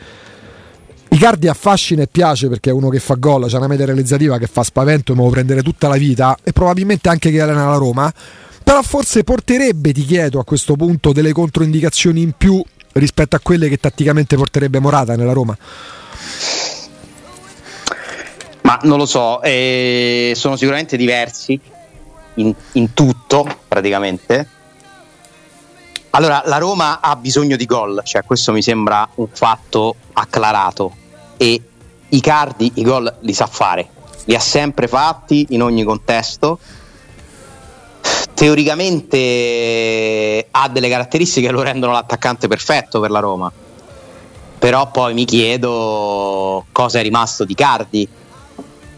[1.10, 4.46] Icardi affascina e piace perché è uno che fa gol, c'è una media realizzativa che
[4.46, 7.76] fa spavento e me lo prendere tutta la vita e probabilmente anche che allena la
[7.76, 8.12] Roma,
[8.62, 13.68] però forse porterebbe, ti chiedo a questo punto, delle controindicazioni in più rispetto a quelle
[13.68, 15.56] che tatticamente porterebbe Morata nella Roma.
[18.62, 21.58] Ma non lo so, eh, sono sicuramente diversi
[22.34, 24.48] in, in tutto praticamente.
[26.10, 30.94] Allora, la Roma ha bisogno di gol, cioè questo mi sembra un fatto acclarato
[31.36, 31.62] e
[32.10, 33.88] Icardi i gol li sa fare,
[34.24, 36.58] li ha sempre fatti in ogni contesto.
[38.38, 43.52] Teoricamente ha delle caratteristiche che lo rendono l'attaccante perfetto per la Roma.
[44.58, 48.08] però poi mi chiedo cosa è rimasto di Cardi,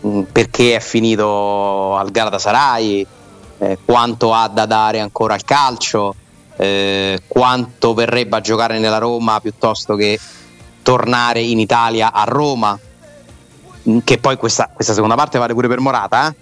[0.00, 3.06] mh, perché è finito al Galatasaray,
[3.58, 6.14] eh, quanto ha da dare ancora al calcio,
[6.56, 10.18] eh, quanto verrebbe a giocare nella Roma piuttosto che
[10.82, 12.78] tornare in Italia a Roma,
[13.82, 16.34] mh, che poi questa, questa seconda parte vale pure per Morata, eh?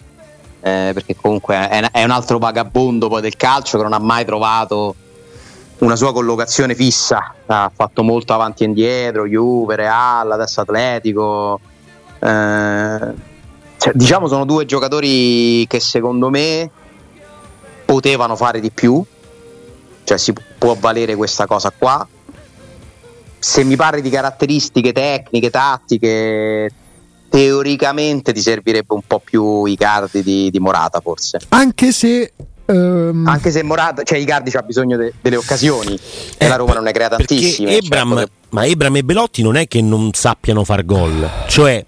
[0.61, 4.25] Eh, perché comunque è, è un altro vagabondo poi del calcio che non ha mai
[4.25, 4.95] trovato
[5.79, 11.61] una sua collocazione fissa, ha fatto molto avanti e indietro, Juve, Real, adesso Atletico.
[12.19, 13.15] Eh,
[13.79, 16.69] cioè, diciamo sono due giocatori che secondo me
[17.85, 19.03] potevano fare di più,
[20.03, 22.07] cioè si può valere questa cosa qua.
[23.39, 26.73] Se mi parli di caratteristiche tecniche, tattiche,
[27.39, 31.39] teoricamente ti servirebbe un po' più i cardi di, di Morata forse.
[31.51, 32.33] Anche se
[32.67, 35.97] ehm, Anche se Morata, cioè Icardi ha bisogno de- delle occasioni
[36.37, 37.77] e la Roma non ne crea tantissime.
[37.77, 41.85] Ebram, certo che- ma Ebram e Belotti non è che non sappiano far gol, cioè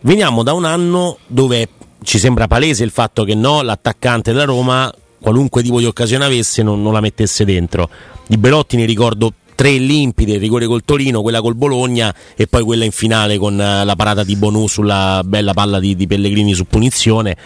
[0.00, 1.68] veniamo da un anno dove
[2.02, 6.64] ci sembra palese il fatto che no, l'attaccante della Roma, qualunque tipo di occasione avesse,
[6.64, 7.88] non, non la mettesse dentro.
[8.26, 12.62] Di Belotti ne ricordo tre limpide, il rigore col Torino, quella col Bologna e poi
[12.62, 16.54] quella in finale con eh, la parata di Bonù sulla bella palla di, di Pellegrini
[16.54, 17.36] su punizione.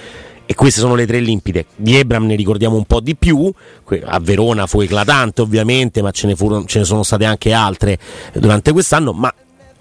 [0.46, 1.66] E queste sono le tre limpide.
[1.74, 3.52] Di Ebram ne ricordiamo un po' di più.
[4.04, 7.98] A Verona fu eclatante, ovviamente, ma ce ne, furono- ce ne sono state anche altre
[8.32, 9.12] durante quest'anno.
[9.12, 9.34] Ma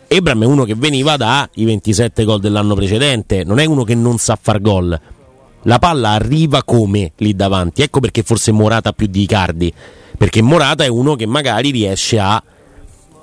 [0.08, 4.18] Ebram è uno che veniva dai 27 gol dell'anno precedente, non è uno che non
[4.18, 5.00] sa far gol.
[5.64, 7.82] La palla arriva come lì davanti.
[7.82, 9.74] Ecco perché forse Morata più di Icardi.
[10.18, 12.42] Perché Morata è uno che magari riesce a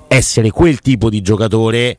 [0.07, 1.97] essere quel tipo di giocatore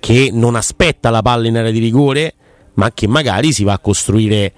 [0.00, 2.34] che non aspetta la palla in area di rigore,
[2.74, 4.52] ma che magari si va a costruire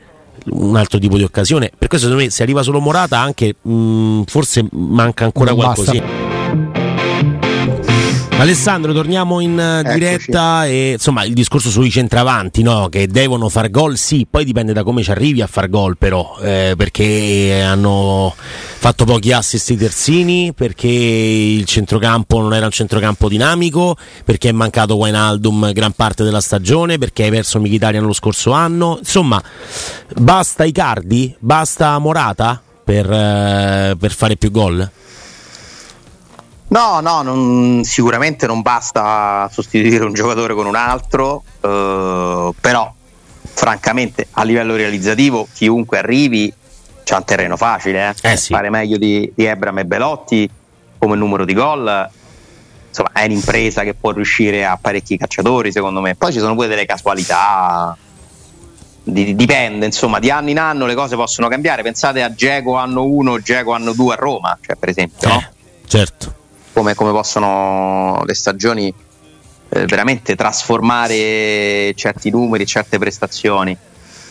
[0.46, 1.70] un altro tipo di occasione.
[1.77, 6.36] Per questo, secondo me, se arriva solo Morata, anche mh, forse manca ancora Non basta.
[8.38, 12.88] Alessandro, torniamo in eh, diretta e insomma il discorso sui centravanti no?
[12.90, 16.37] che devono far gol, sì, poi dipende da come ci arrivi a far gol però,
[16.42, 23.29] eh, perché hanno fatto pochi assist i terzini, perché il centrocampo non era un centrocampo
[23.29, 28.53] dinamico, perché è mancato Wijnaldum gran parte della stagione, perché hai perso Mkhitaryan lo scorso
[28.53, 29.42] anno, insomma
[30.14, 34.88] basta Icardi, basta Morata per, eh, per fare più gol?
[36.68, 42.92] No, no, non- sicuramente non basta sostituire un giocatore con un altro, eh, però
[43.42, 46.52] francamente a livello realizzativo chiunque arrivi
[47.05, 48.33] c'ha un terreno facile, eh.
[48.33, 48.52] Eh sì.
[48.52, 50.50] fare meglio di, di Ebram e Belotti
[50.98, 52.11] come numero di gol.
[52.88, 56.16] Insomma, è un'impresa che può riuscire a parecchi calciatori, secondo me.
[56.16, 57.96] Poi ci sono pure delle casualità.
[59.05, 61.83] Di- dipende, insomma, di anno in anno le cose possono cambiare.
[61.83, 65.38] Pensate a Geco anno 1, Geco anno 2 a Roma, cioè per esempio, no?
[65.38, 65.48] Eh,
[65.87, 66.35] certo.
[66.76, 68.92] Come, come possono le stagioni
[69.70, 73.74] eh, veramente trasformare certi numeri, certe prestazioni.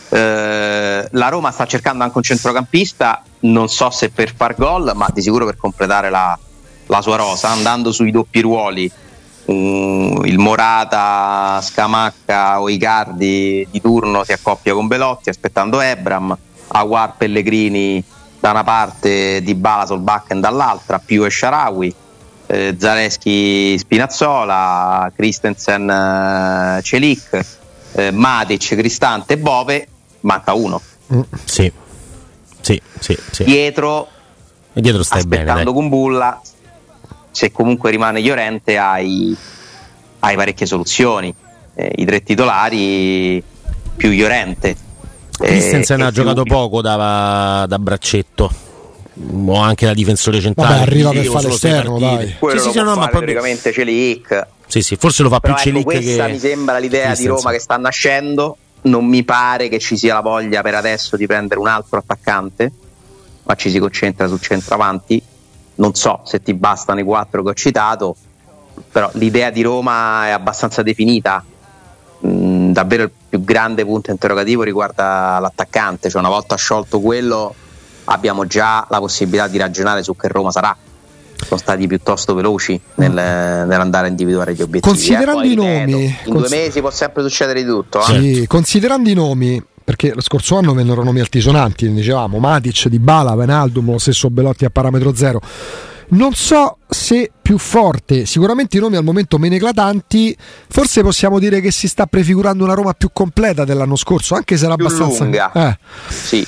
[0.08, 5.08] Eh, la Roma sta cercando anche un centrocampista, non so se per far gol, ma
[5.12, 6.38] di sicuro per completare la,
[6.86, 8.88] la sua rosa, andando sui doppi ruoli.
[9.50, 16.36] Mm, il Morata, Scamacca o Icardi di turno si accoppia con Belotti aspettando Ebram,
[16.68, 18.02] Aguar Pellegrini
[18.38, 21.94] da una parte, Di Bala Solbakken dall'altra, più e Sharawi
[22.46, 25.88] eh, Zaleschi Spinazzola, Christensen
[26.78, 27.46] eh, Celic,
[27.92, 29.86] eh, Matic, Cristante Bove,
[30.20, 30.80] manca uno.
[31.44, 31.70] Sì,
[32.60, 33.16] sì, sì.
[33.30, 33.44] sì.
[33.44, 34.08] Dietro,
[34.72, 35.42] E dietro stai bene.
[35.42, 35.80] aspettando Dai.
[35.80, 36.40] Kumbulla,
[37.30, 39.36] se comunque rimane Llorente hai,
[40.20, 41.34] hai parecchie soluzioni.
[41.74, 43.42] Eh, I tre titolari
[43.96, 44.68] più Llorente.
[45.38, 48.50] Eh, Christensen e ha più- giocato poco da, da braccetto,
[49.18, 50.74] o anche da difensore centrale.
[50.74, 52.36] Vabbè, arriva per fare l'esterno, dai.
[52.38, 54.46] Quello Sì, sì, no, ma proprio- teoricamente Celic.
[54.66, 57.26] Sì, sì, forse lo fa Però più ecco, Celic questa che mi sembra l'idea di.
[57.26, 58.56] Roma che sta nascendo.
[58.82, 62.70] Non mi pare che ci sia la voglia per adesso di prendere un altro attaccante,
[63.42, 65.20] ma ci si concentra sul centravanti.
[65.76, 68.14] Non so se ti bastano i quattro che ho citato,
[68.92, 71.44] però l'idea di Roma è abbastanza definita.
[72.26, 77.54] Mm, davvero il più grande punto interrogativo riguarda l'attaccante, cioè una volta sciolto quello
[78.06, 80.76] abbiamo già la possibilità di ragionare su che Roma sarà.
[81.38, 84.80] Sono stati piuttosto veloci nel- nell'andare a individuare gli obiettivi.
[84.94, 85.46] Considerando eh.
[85.46, 88.00] I ripeto, nomi, in cons- due mesi può sempre succedere di tutto.
[88.00, 88.04] eh.
[88.04, 93.34] Sì, considerando i nomi, perché lo scorso anno vennero nomi altisonanti, dicevamo Matic, Di Bala,
[93.34, 95.40] Venaldum, lo stesso Belotti a parametro zero.
[96.08, 100.36] Non so se più forte, sicuramente i nomi al momento meno eclatanti,
[100.68, 104.66] forse possiamo dire che si sta prefigurando una Roma più completa dell'anno scorso, anche se
[104.66, 105.24] era Più abbastanza...
[105.24, 105.52] lunga.
[105.52, 105.78] Eh,
[106.08, 106.46] Sì,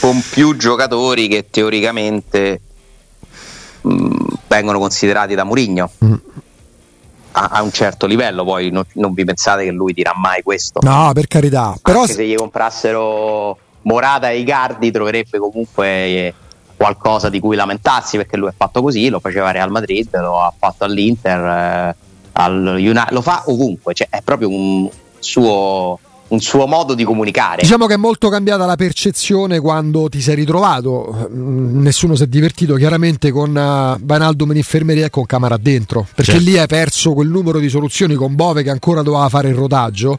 [0.00, 2.60] con più giocatori che teoricamente
[3.80, 5.90] mh, vengono considerati da Murigno.
[7.32, 10.80] a, a un certo livello, poi non, non vi pensate che lui dirà mai questo.
[10.82, 11.74] No, per carità.
[11.80, 16.34] Però Anche se gli comprassero Morata e Icardi troverebbe comunque eh,
[16.82, 20.40] qualcosa di cui lamentarsi perché lui ha fatto così, lo faceva a Real Madrid, lo
[20.40, 21.96] ha fatto all'Inter, eh,
[22.32, 24.88] al United, lo fa ovunque, cioè, è proprio un
[25.20, 27.62] suo, un suo modo di comunicare.
[27.62, 31.28] Diciamo che è molto cambiata la percezione quando ti sei ritrovato.
[31.30, 36.04] Mm, Nessuno si è divertito chiaramente con Vanaldum in infermeria e con Camara dentro.
[36.14, 36.48] Perché Certo.
[36.48, 40.18] lì hai perso quel numero di soluzioni con Bove che ancora doveva fare il rodaggio.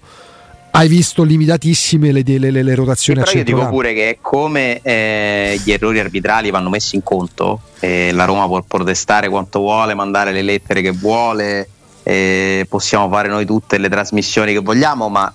[0.75, 4.79] Hai visto limitatissime le, le- le- le rotazioni a Però io dico pure che come
[4.81, 9.93] eh, gli errori arbitrali vanno messi in conto, eh, la Roma può protestare quanto vuole,
[9.93, 11.69] mandare le lettere che vuole,
[12.01, 15.31] eh, possiamo fare noi tutte le trasmissioni che vogliamo, ma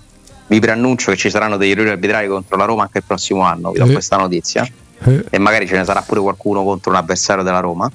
[0.47, 3.71] vi preannuncio che ci saranno degli errori arbitrali contro la Roma anche il prossimo anno,
[3.71, 3.91] vi do Eh.
[3.93, 4.67] questa notizia,
[5.05, 7.89] Eh, e magari ce ne sarà pure qualcuno contro un avversario della Roma,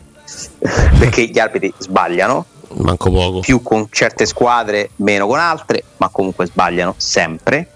[0.98, 2.46] perché gli arbitri sbagliano,
[2.76, 3.40] Manco poco.
[3.40, 7.68] più con certe squadre, meno con altre, ma comunque sbagliano sempre.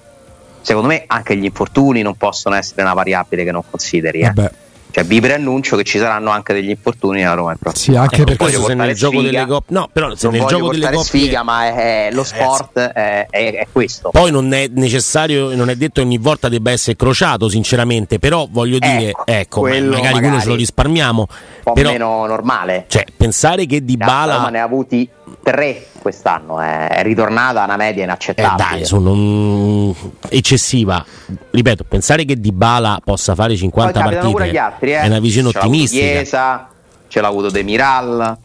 [0.61, 4.21] Secondo me anche gli infortuni non possono essere una variabile che non consideri.
[4.21, 4.33] eh.
[4.33, 4.51] vabbè,
[4.91, 8.37] Cioè, vi preannuncio che ci saranno anche degli infortuni nella Roma sì, anche Ecco, perché
[8.45, 9.31] questo se nel gioco sfiga.
[9.31, 9.77] delle coppie.
[9.77, 11.03] No, però se non nel voglio gioco delle coppie.
[11.05, 14.09] sfiga, ma è, lo sport è, è- è questo.
[14.11, 18.19] Poi non è necessario, non è detto che ogni volta debba essere crociato, sinceramente.
[18.19, 20.43] Però voglio dire, Ecco, ecco, ma- quello magari, quello magari.
[20.43, 21.21] ce lo risparmiamo.
[21.29, 22.85] un po' Però, meno normale.
[22.89, 24.49] cioè, pensare che Di Bala.
[24.49, 25.09] ne ha avuti
[25.43, 28.57] tre quest'anno, è, è ritornata a una media Eh, inaccettabile.
[28.57, 29.91] dai, sono mm,
[30.29, 31.05] eccessiva.
[31.51, 35.01] Ripeto, pensare che Di Bala possa fare Poi 50 capitano partite altri, eh.
[35.01, 36.05] è una visione Ce l'ha avuto ottimistica.
[36.05, 36.69] Chiesa,
[37.09, 38.39] ce l'ha avuto De Miral.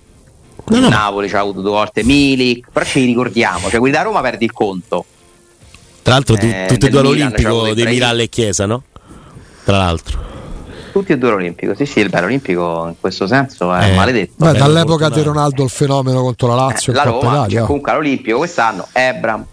[0.66, 4.02] No, no, Napoli ci ha avuto due volte Milik, però ci ricordiamo, cioè quelli da
[4.04, 5.06] Roma perdi il conto.
[6.02, 7.90] Tra l'altro, tu- eh, tutti e due c'è all'Olimpico Ibrahim.
[7.90, 8.84] Miralle e Chiesa, no?
[9.64, 10.20] Tra l'altro,
[10.94, 14.34] Tutti e due l'Olimpico, sì sì, il bello Olimpico in questo senso è Eh, maledetto.
[14.38, 15.24] beh, dall'epoca di.
[15.24, 17.64] Ronaldo il fenomeno contro la Lazio Eh, e la Roma, Italia.
[17.64, 19.44] comunque all'Olimpico quest'anno Ebram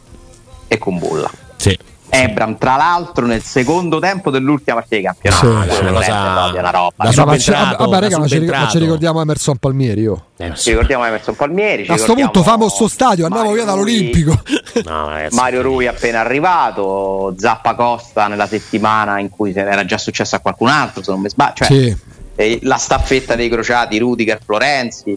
[0.68, 1.30] e Kumbulla.
[1.56, 1.76] sì.
[2.12, 5.72] Ebram, tra l'altro, nel secondo tempo dell'ultima partita di campionato.
[5.72, 6.08] Sì, Quello sì.
[6.10, 6.92] Cosa- proprio una roba.
[6.96, 10.06] da Ma- sub- ma ci- vabbè, da raga, ma ci, ma ci ricordiamo Emerson Palmieri.
[10.08, 10.24] oh.
[10.54, 11.82] Ci ricordiamo Emerson Palmieri.
[11.82, 14.38] A sto ricordiamo punto famo sto stadio, andiamo via dall'Olimpico.
[14.84, 20.36] No, ragazzi, Mario Rui appena arrivato, Zappa Costa nella settimana in cui era già successo
[20.36, 21.54] a qualcun altro, se non mi sbaglio.
[21.54, 21.96] Cioè, Sì.
[22.36, 25.16] eh, la staffetta dei crociati Rudiger Florenzi,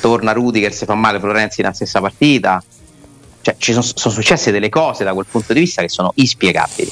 [0.00, 2.62] torna Rudiger, si fa male Florenzi nella stessa partita.
[3.50, 6.90] Cioè, ci sono, sono successe delle cose da quel punto di vista che sono inspiegabili.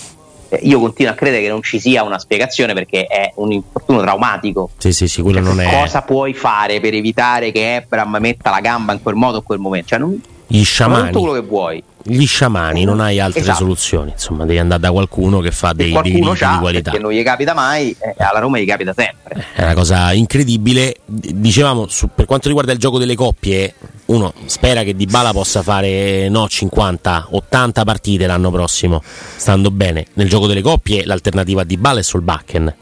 [0.51, 4.01] Eh, Io continuo a credere che non ci sia una spiegazione perché è un infortunio
[4.03, 4.71] traumatico.
[4.79, 5.81] Sì, sì, sì, quello Cioè, non è.
[5.81, 9.45] Cosa puoi fare per evitare che Ebram metta la gamba in quel modo o in
[9.45, 9.89] quel momento?
[9.89, 11.07] Cioè, non, Gli sciamani.
[11.11, 11.83] tutto quello che vuoi.
[12.03, 13.59] Gli sciamani, non hai altre Esatto.
[13.59, 14.13] soluzioni.
[14.13, 16.21] Insomma, devi andare da qualcuno che fa dei, riti di
[16.59, 16.91] qualità.
[16.93, 19.45] perché non gli capita mai, eh, alla Roma gli capita sempre.
[19.55, 20.95] È una cosa incredibile.
[21.05, 23.75] Dicevamo, su- per quanto riguarda il gioco delle coppie,
[24.09, 30.07] uno spera che Dybala possa fare no, 50, 80 partite l'anno prossimo, stando bene.
[30.15, 32.75] Nel gioco delle coppie l'alternativa a Dybala è Solbakken.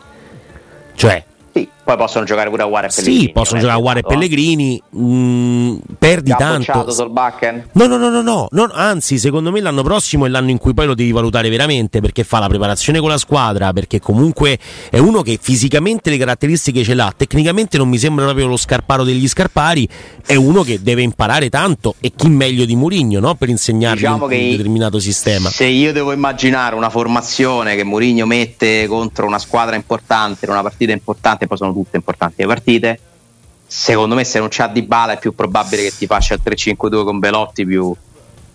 [0.94, 3.20] Cioè, Sì, poi possono giocare pure a Guare e Pellegrini.
[3.20, 4.02] sì, possono giocare a Guare e.
[4.02, 6.72] Pellegrini, mh, perdi Ti ha tanto.
[7.74, 10.74] No, no, no, no, no, no, anzi, secondo me l'anno prossimo è l'anno in cui
[10.74, 14.58] poi lo devi valutare veramente perché fa la preparazione con la squadra, perché comunque
[14.90, 19.04] è uno che fisicamente le caratteristiche ce l'ha, tecnicamente non mi sembra proprio lo scarparo
[19.04, 19.88] degli scarpari,
[20.26, 23.36] è uno che deve imparare tanto e chi meglio di Murigno, no?
[23.36, 25.50] Per insegnargli Diciamo un, un determinato sistema.
[25.50, 30.62] Se io devo immaginare una formazione che Mourinho mette contro una squadra importante, in una
[30.62, 33.00] partita importante, poi sono tutte importanti le partite.
[33.66, 37.18] Secondo me, se non c'ha Dybala, è più probabile che ti faccia il 3-5-2 con
[37.18, 37.94] Belotti più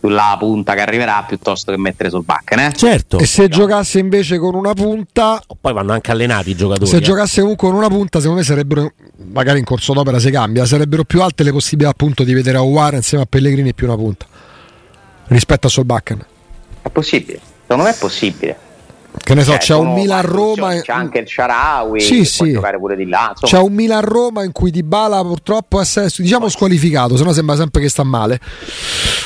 [0.01, 2.59] sulla punta che arriverà piuttosto che mettere sul backen.
[2.59, 2.73] Eh?
[2.73, 6.89] Certo, E se giocasse invece con una punta, poi vanno anche allenati i giocatori.
[6.89, 7.01] se eh.
[7.01, 8.91] giocasse comunque con una punta, secondo me sarebbero,
[9.31, 12.95] magari in corso d'opera si cambia, sarebbero più alte le possibilità appunto di vedere Aguara
[12.95, 14.25] insieme a Pellegrini più una punta
[15.27, 16.25] rispetto a Solbakken.
[16.81, 18.57] È possibile, secondo me è possibile.
[19.23, 20.61] Che ne so, Cioè, c'è un sono Milan-Roma.
[20.67, 22.37] varie C'è anche il Sharawi Sì, che sì.
[22.37, 23.31] può giocare pure di là.
[23.35, 25.85] C'è Insomma, un Milan-Roma in cui Dybala purtroppo è
[26.17, 28.39] diciamo squalificato, se no sembra sempre che sta male.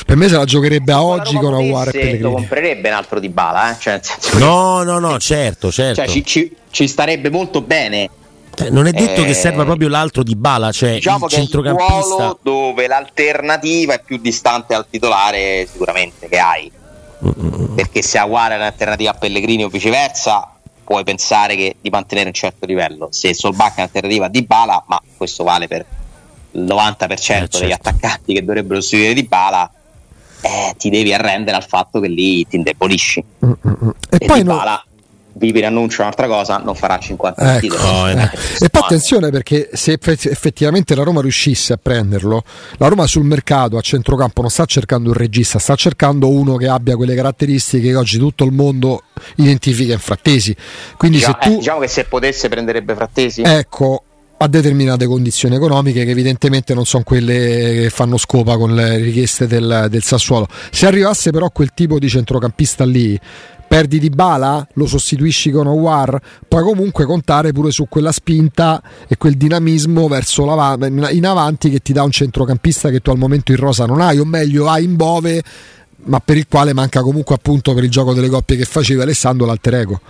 [0.04, 2.32] Per me se la giocherebbe a oggi Roma con Aguara e lo Pellegrini.
[2.32, 3.76] comprerebbe un altro di Bala, eh?
[3.78, 4.00] cioè,
[4.38, 5.94] No, no, no, certo, certo.
[6.02, 8.10] cioè, ci, ci- ci starebbe molto bene.
[8.54, 11.36] Cioè, non è detto Eh, che serva proprio l'altro di Bala, cioè Diciamo il che
[11.36, 12.00] è il centrocampista.
[12.14, 16.70] ruolo dove l'alternativa è più distante al titolare, sicuramente che hai.
[17.74, 20.50] Perché se Aguara è un'alternativa a Pellegrini o viceversa,
[20.84, 23.08] puoi pensare che di mantenere un certo livello.
[23.10, 25.84] Se Solbacca è un'alternativa a Dybala, ma questo vale per
[26.52, 27.88] il 90% Eh, degli certo.
[27.88, 29.70] attaccanti che dovrebbero seguire Dybala,
[30.42, 33.24] eh, ti devi arrendere al fatto che lì ti indebolisci.
[33.44, 33.88] Mm, mm, mm.
[34.10, 34.54] E E poi no-
[35.36, 38.12] Dybala vi preannuncio un'altra cosa, non farà 50 Ecco, titoli.
[38.12, 38.30] eh.
[38.64, 42.42] E poi attenzione perché se eff- effettivamente la Roma riuscisse a prenderlo,
[42.78, 46.68] la Roma sul mercato a centrocampo non sta cercando un regista, sta cercando uno che
[46.68, 49.02] abbia quelle caratteristiche che oggi tutto il mondo
[49.36, 50.56] identifica in frattesi.
[50.96, 54.02] Quindi Diciamo, se eh, tu diciamo che se potesse prenderebbe Frattesi, ecco
[54.38, 59.46] a determinate condizioni economiche che evidentemente non sono quelle che fanno scopa con le richieste
[59.46, 60.46] del, del Sassuolo.
[60.70, 63.18] Se arrivasse però quel tipo di centrocampista lì,
[63.76, 66.18] perdi di bala, lo sostituisci con Awar,
[66.48, 71.92] puoi comunque contare pure su quella spinta e quel dinamismo verso in avanti che ti
[71.92, 74.96] dà un centrocampista che tu al momento in rosa non hai, o meglio hai in
[74.96, 75.42] Bove,
[76.04, 79.44] ma per il quale manca comunque appunto per il gioco delle coppie che faceva Alessandro
[79.44, 80.00] l'alter ego.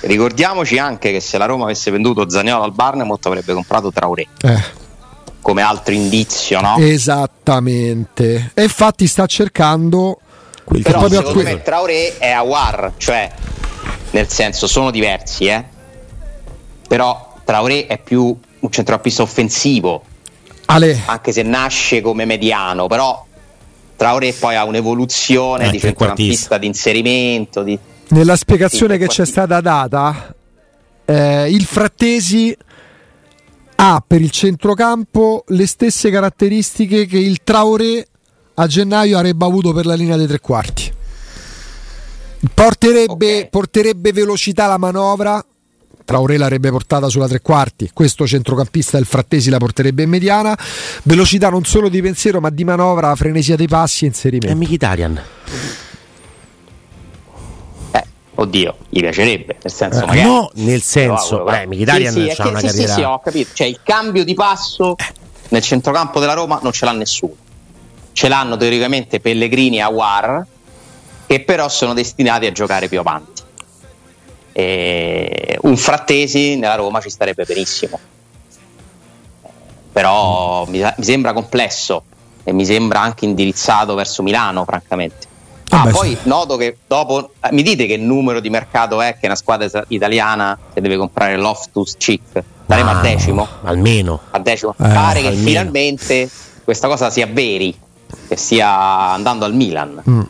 [0.00, 4.62] ricordiamoci anche che se la Roma avesse venduto Zaniolo al Barnemot avrebbe comprato Traoré, Eh.
[5.42, 6.76] come altro indizio, no?
[6.78, 8.52] Esattamente.
[8.54, 10.20] E infatti sta cercando
[10.64, 13.30] Quel Però secondo que- me Traoré è Awar, cioè
[14.10, 15.64] nel senso sono diversi, eh?
[16.86, 20.04] Però Traoré è più un centrocampista offensivo,
[20.66, 23.24] Ale, anche se nasce come mediano, però
[23.96, 27.78] Traoré poi ha un'evoluzione Eh, di centrocampista di inserimento, di...
[28.08, 30.34] nella spiegazione che c'è stata data,
[31.04, 32.56] eh, il Frattesi
[33.76, 38.06] ha per il centrocampo le stesse caratteristiche che il Traoré
[38.54, 40.92] a gennaio avrebbe avuto per la linea dei tre quarti.
[42.54, 43.48] Porterebbe, Ok.
[43.50, 45.44] porterebbe velocità la manovra.
[46.04, 50.58] Traoré l'avrebbe portata sulla tre quarti, questo centrocampista del Frattesi la porterebbe in mediana.
[51.04, 54.56] Velocità non solo di pensiero ma di manovra, frenesia dei passi e È inserimento.
[54.56, 55.22] Mkhitaryan.
[57.92, 60.28] Eh, oddio, gli piacerebbe, nel senso Eh, magari...
[60.28, 63.02] no, nel senso, eh, Mkhitaryan sì, sì, è c'ha che- una sì, carriera- Sì, sì,
[63.04, 64.96] ho capito, cioè il cambio di passo
[65.50, 67.34] nel centrocampo della Roma non ce l'ha nessuno.
[68.12, 70.46] Ce l'hanno teoricamente Pellegrini e Awar,
[71.26, 73.42] che però sono destinati a giocare più avanti.
[74.52, 77.98] E un Frattesi nella Roma ci starebbe benissimo.
[79.92, 82.04] Però mi, mi sembra complesso
[82.44, 85.30] e mi sembra anche indirizzato verso Milano, francamente.
[85.70, 86.28] Ah, Vabbè, poi sì.
[86.28, 90.58] noto che dopo eh, mi dite che numero di mercato è che una squadra italiana
[90.72, 94.20] che deve comprare Loftus Cheek daremo Ah, a decimo Almeno.
[94.32, 95.46] a decimo Eh, pare che almeno.
[95.46, 96.28] finalmente
[96.62, 97.74] questa cosa sia veri
[98.28, 98.68] che stia
[99.12, 100.02] andando al Milan.
[100.08, 100.20] Mm,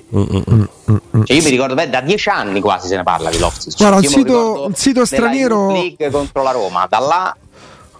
[1.24, 3.74] cioè io mi ricordo beh, da dieci anni quasi se ne parla di Loftus.
[3.74, 6.86] Cheek Guarda, un Io me lo sito- un sito straniero- League contro la Roma.
[6.88, 7.36] Da là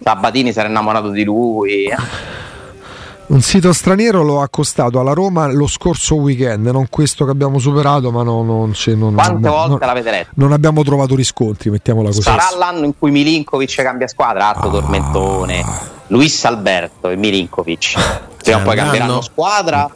[0.01, 1.89] Sabatini si era innamorato di lui.
[3.25, 7.57] Un sito straniero lo ha accostato alla Roma lo scorso weekend, non questo che abbiamo
[7.57, 10.29] superato, ma no- non, c'è- non- quante non- volte l'avete letto?
[10.35, 12.21] non abbiamo trovato riscontri, mettiamola così.
[12.21, 14.49] sarà l'anno in cui Milinkovic cambia squadra?
[14.49, 14.71] Altro Ah.
[14.71, 15.65] tormentone
[16.07, 17.93] Luis Alberto e Milinkovic
[18.41, 18.75] prima o poi andranno?
[18.75, 19.95] cambieranno squadra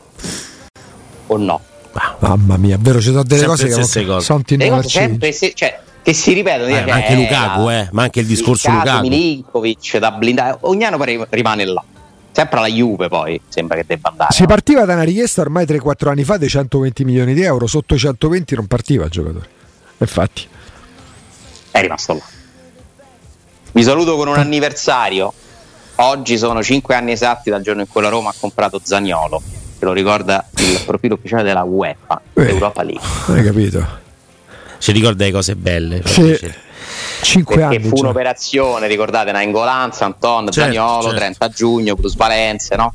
[1.28, 1.62] o no
[2.20, 3.68] Mamma mia, vero, ci sono delle Sempre cose
[4.00, 4.22] che cose.
[4.24, 7.88] sono sempre se- cioè, che si ripetono Eh, dire, ma anche eh, Lukaku, la- eh,
[7.92, 9.02] ma anche il discorso Lukaku.
[9.02, 10.98] Milinkovic da blindare ogni anno
[11.30, 11.84] rimane là
[12.32, 14.48] sempre la Juve poi sembra che debba andare Si no?
[14.48, 17.98] partiva da una richiesta ormai 3-4 anni fa dei 120 milioni di euro, sotto i
[17.98, 19.48] 120 non partiva il giocatore.
[19.98, 20.48] Infatti,
[21.72, 22.22] è rimasto là
[23.72, 25.34] vi saluto con un anniversario
[25.98, 29.42] oggi sono 5 anni esatti dal giorno in cui la Roma ha comprato Zaniolo
[29.80, 32.48] che lo ricorda il profilo ufficiale della UEFA Eh.
[32.50, 33.86] Europa League hai capito?
[34.80, 36.02] Ci ricorda le cose belle.
[36.02, 36.22] fa Sì.
[36.24, 36.56] piacere.
[37.22, 37.88] 5 perché anni.
[37.88, 38.02] fu già.
[38.04, 41.18] un'operazione ricordate Nainggolan, Anton, Certo, Zaniolo certo.
[41.18, 42.94] 30 giugno, plusvalenze no?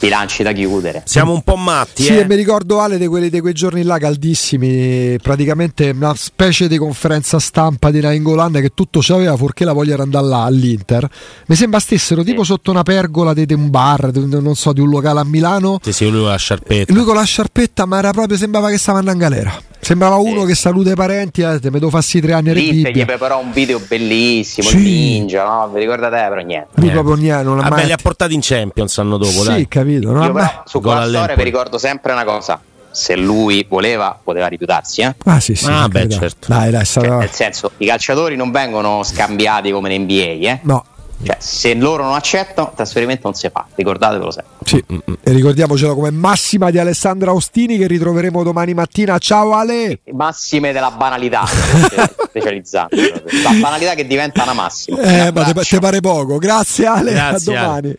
[0.00, 2.20] Bilanci da chiudere Siamo un po' matti, Sì, eh.
[2.20, 6.78] e mi ricordo Ale di, quelli, di quei giorni là caldissimi, praticamente una specie di
[6.78, 11.08] conferenza stampa di Nainggolan che tutto c'aveva fuorché la voglia di andare là all'Inter.
[11.46, 14.80] Mi sembra stessero tipo sotto una pergola di, di un bar, di, non so, di
[14.80, 15.78] un locale a Milano.
[15.82, 16.92] Sì, sì, lui con la sciarpetta.
[16.92, 19.62] Lui con la sciarpetta, ma era proprio, sembrava che stava andando in galera.
[19.82, 23.04] Sembrava uno che saluta i parenti, eh, me devo farsi tre anni a Lì gli
[23.04, 24.76] preparò un video bellissimo, Sì.
[24.76, 25.70] il ninja, no?
[25.72, 26.16] Vi ricordate?
[26.28, 26.68] Però niente.
[26.74, 27.86] Lui proprio niente, non ha Vabbè, mai...
[27.86, 29.68] li ha portati in Champions l'anno dopo, sì, dai.
[29.68, 29.88] capito.
[29.98, 32.60] Non ha Io però su quella storia vi ricordo sempre una cosa.
[32.92, 35.14] Se lui voleva, poteva rifiutarsi, eh?
[35.24, 35.66] Ah, sì, sì.
[35.70, 36.18] Ah, beh, carità.
[36.18, 36.46] certo.
[36.48, 40.12] Dai, dai, è Cioè, nel senso, i calciatori non vengono scambiati come in NBA,
[40.50, 40.58] eh?
[40.62, 40.84] No,
[41.22, 44.50] Cioè, se loro non accettano, il trasferimento non si fa, ricordatevelo sempre.
[44.64, 44.84] Sì,
[45.22, 49.18] e ricordiamocelo come massima di Alessandra Ostini che ritroveremo domani mattina.
[49.18, 50.00] Ciao Ale!
[50.12, 51.44] Massime della banalità,
[52.28, 53.22] specializzante.
[53.44, 54.98] La banalità che diventa una massima.
[55.00, 56.38] Un Eh, ma te, te pare poco.
[56.38, 57.66] Grazie Ale, Grazie, a Ale.
[57.68, 57.96] domani.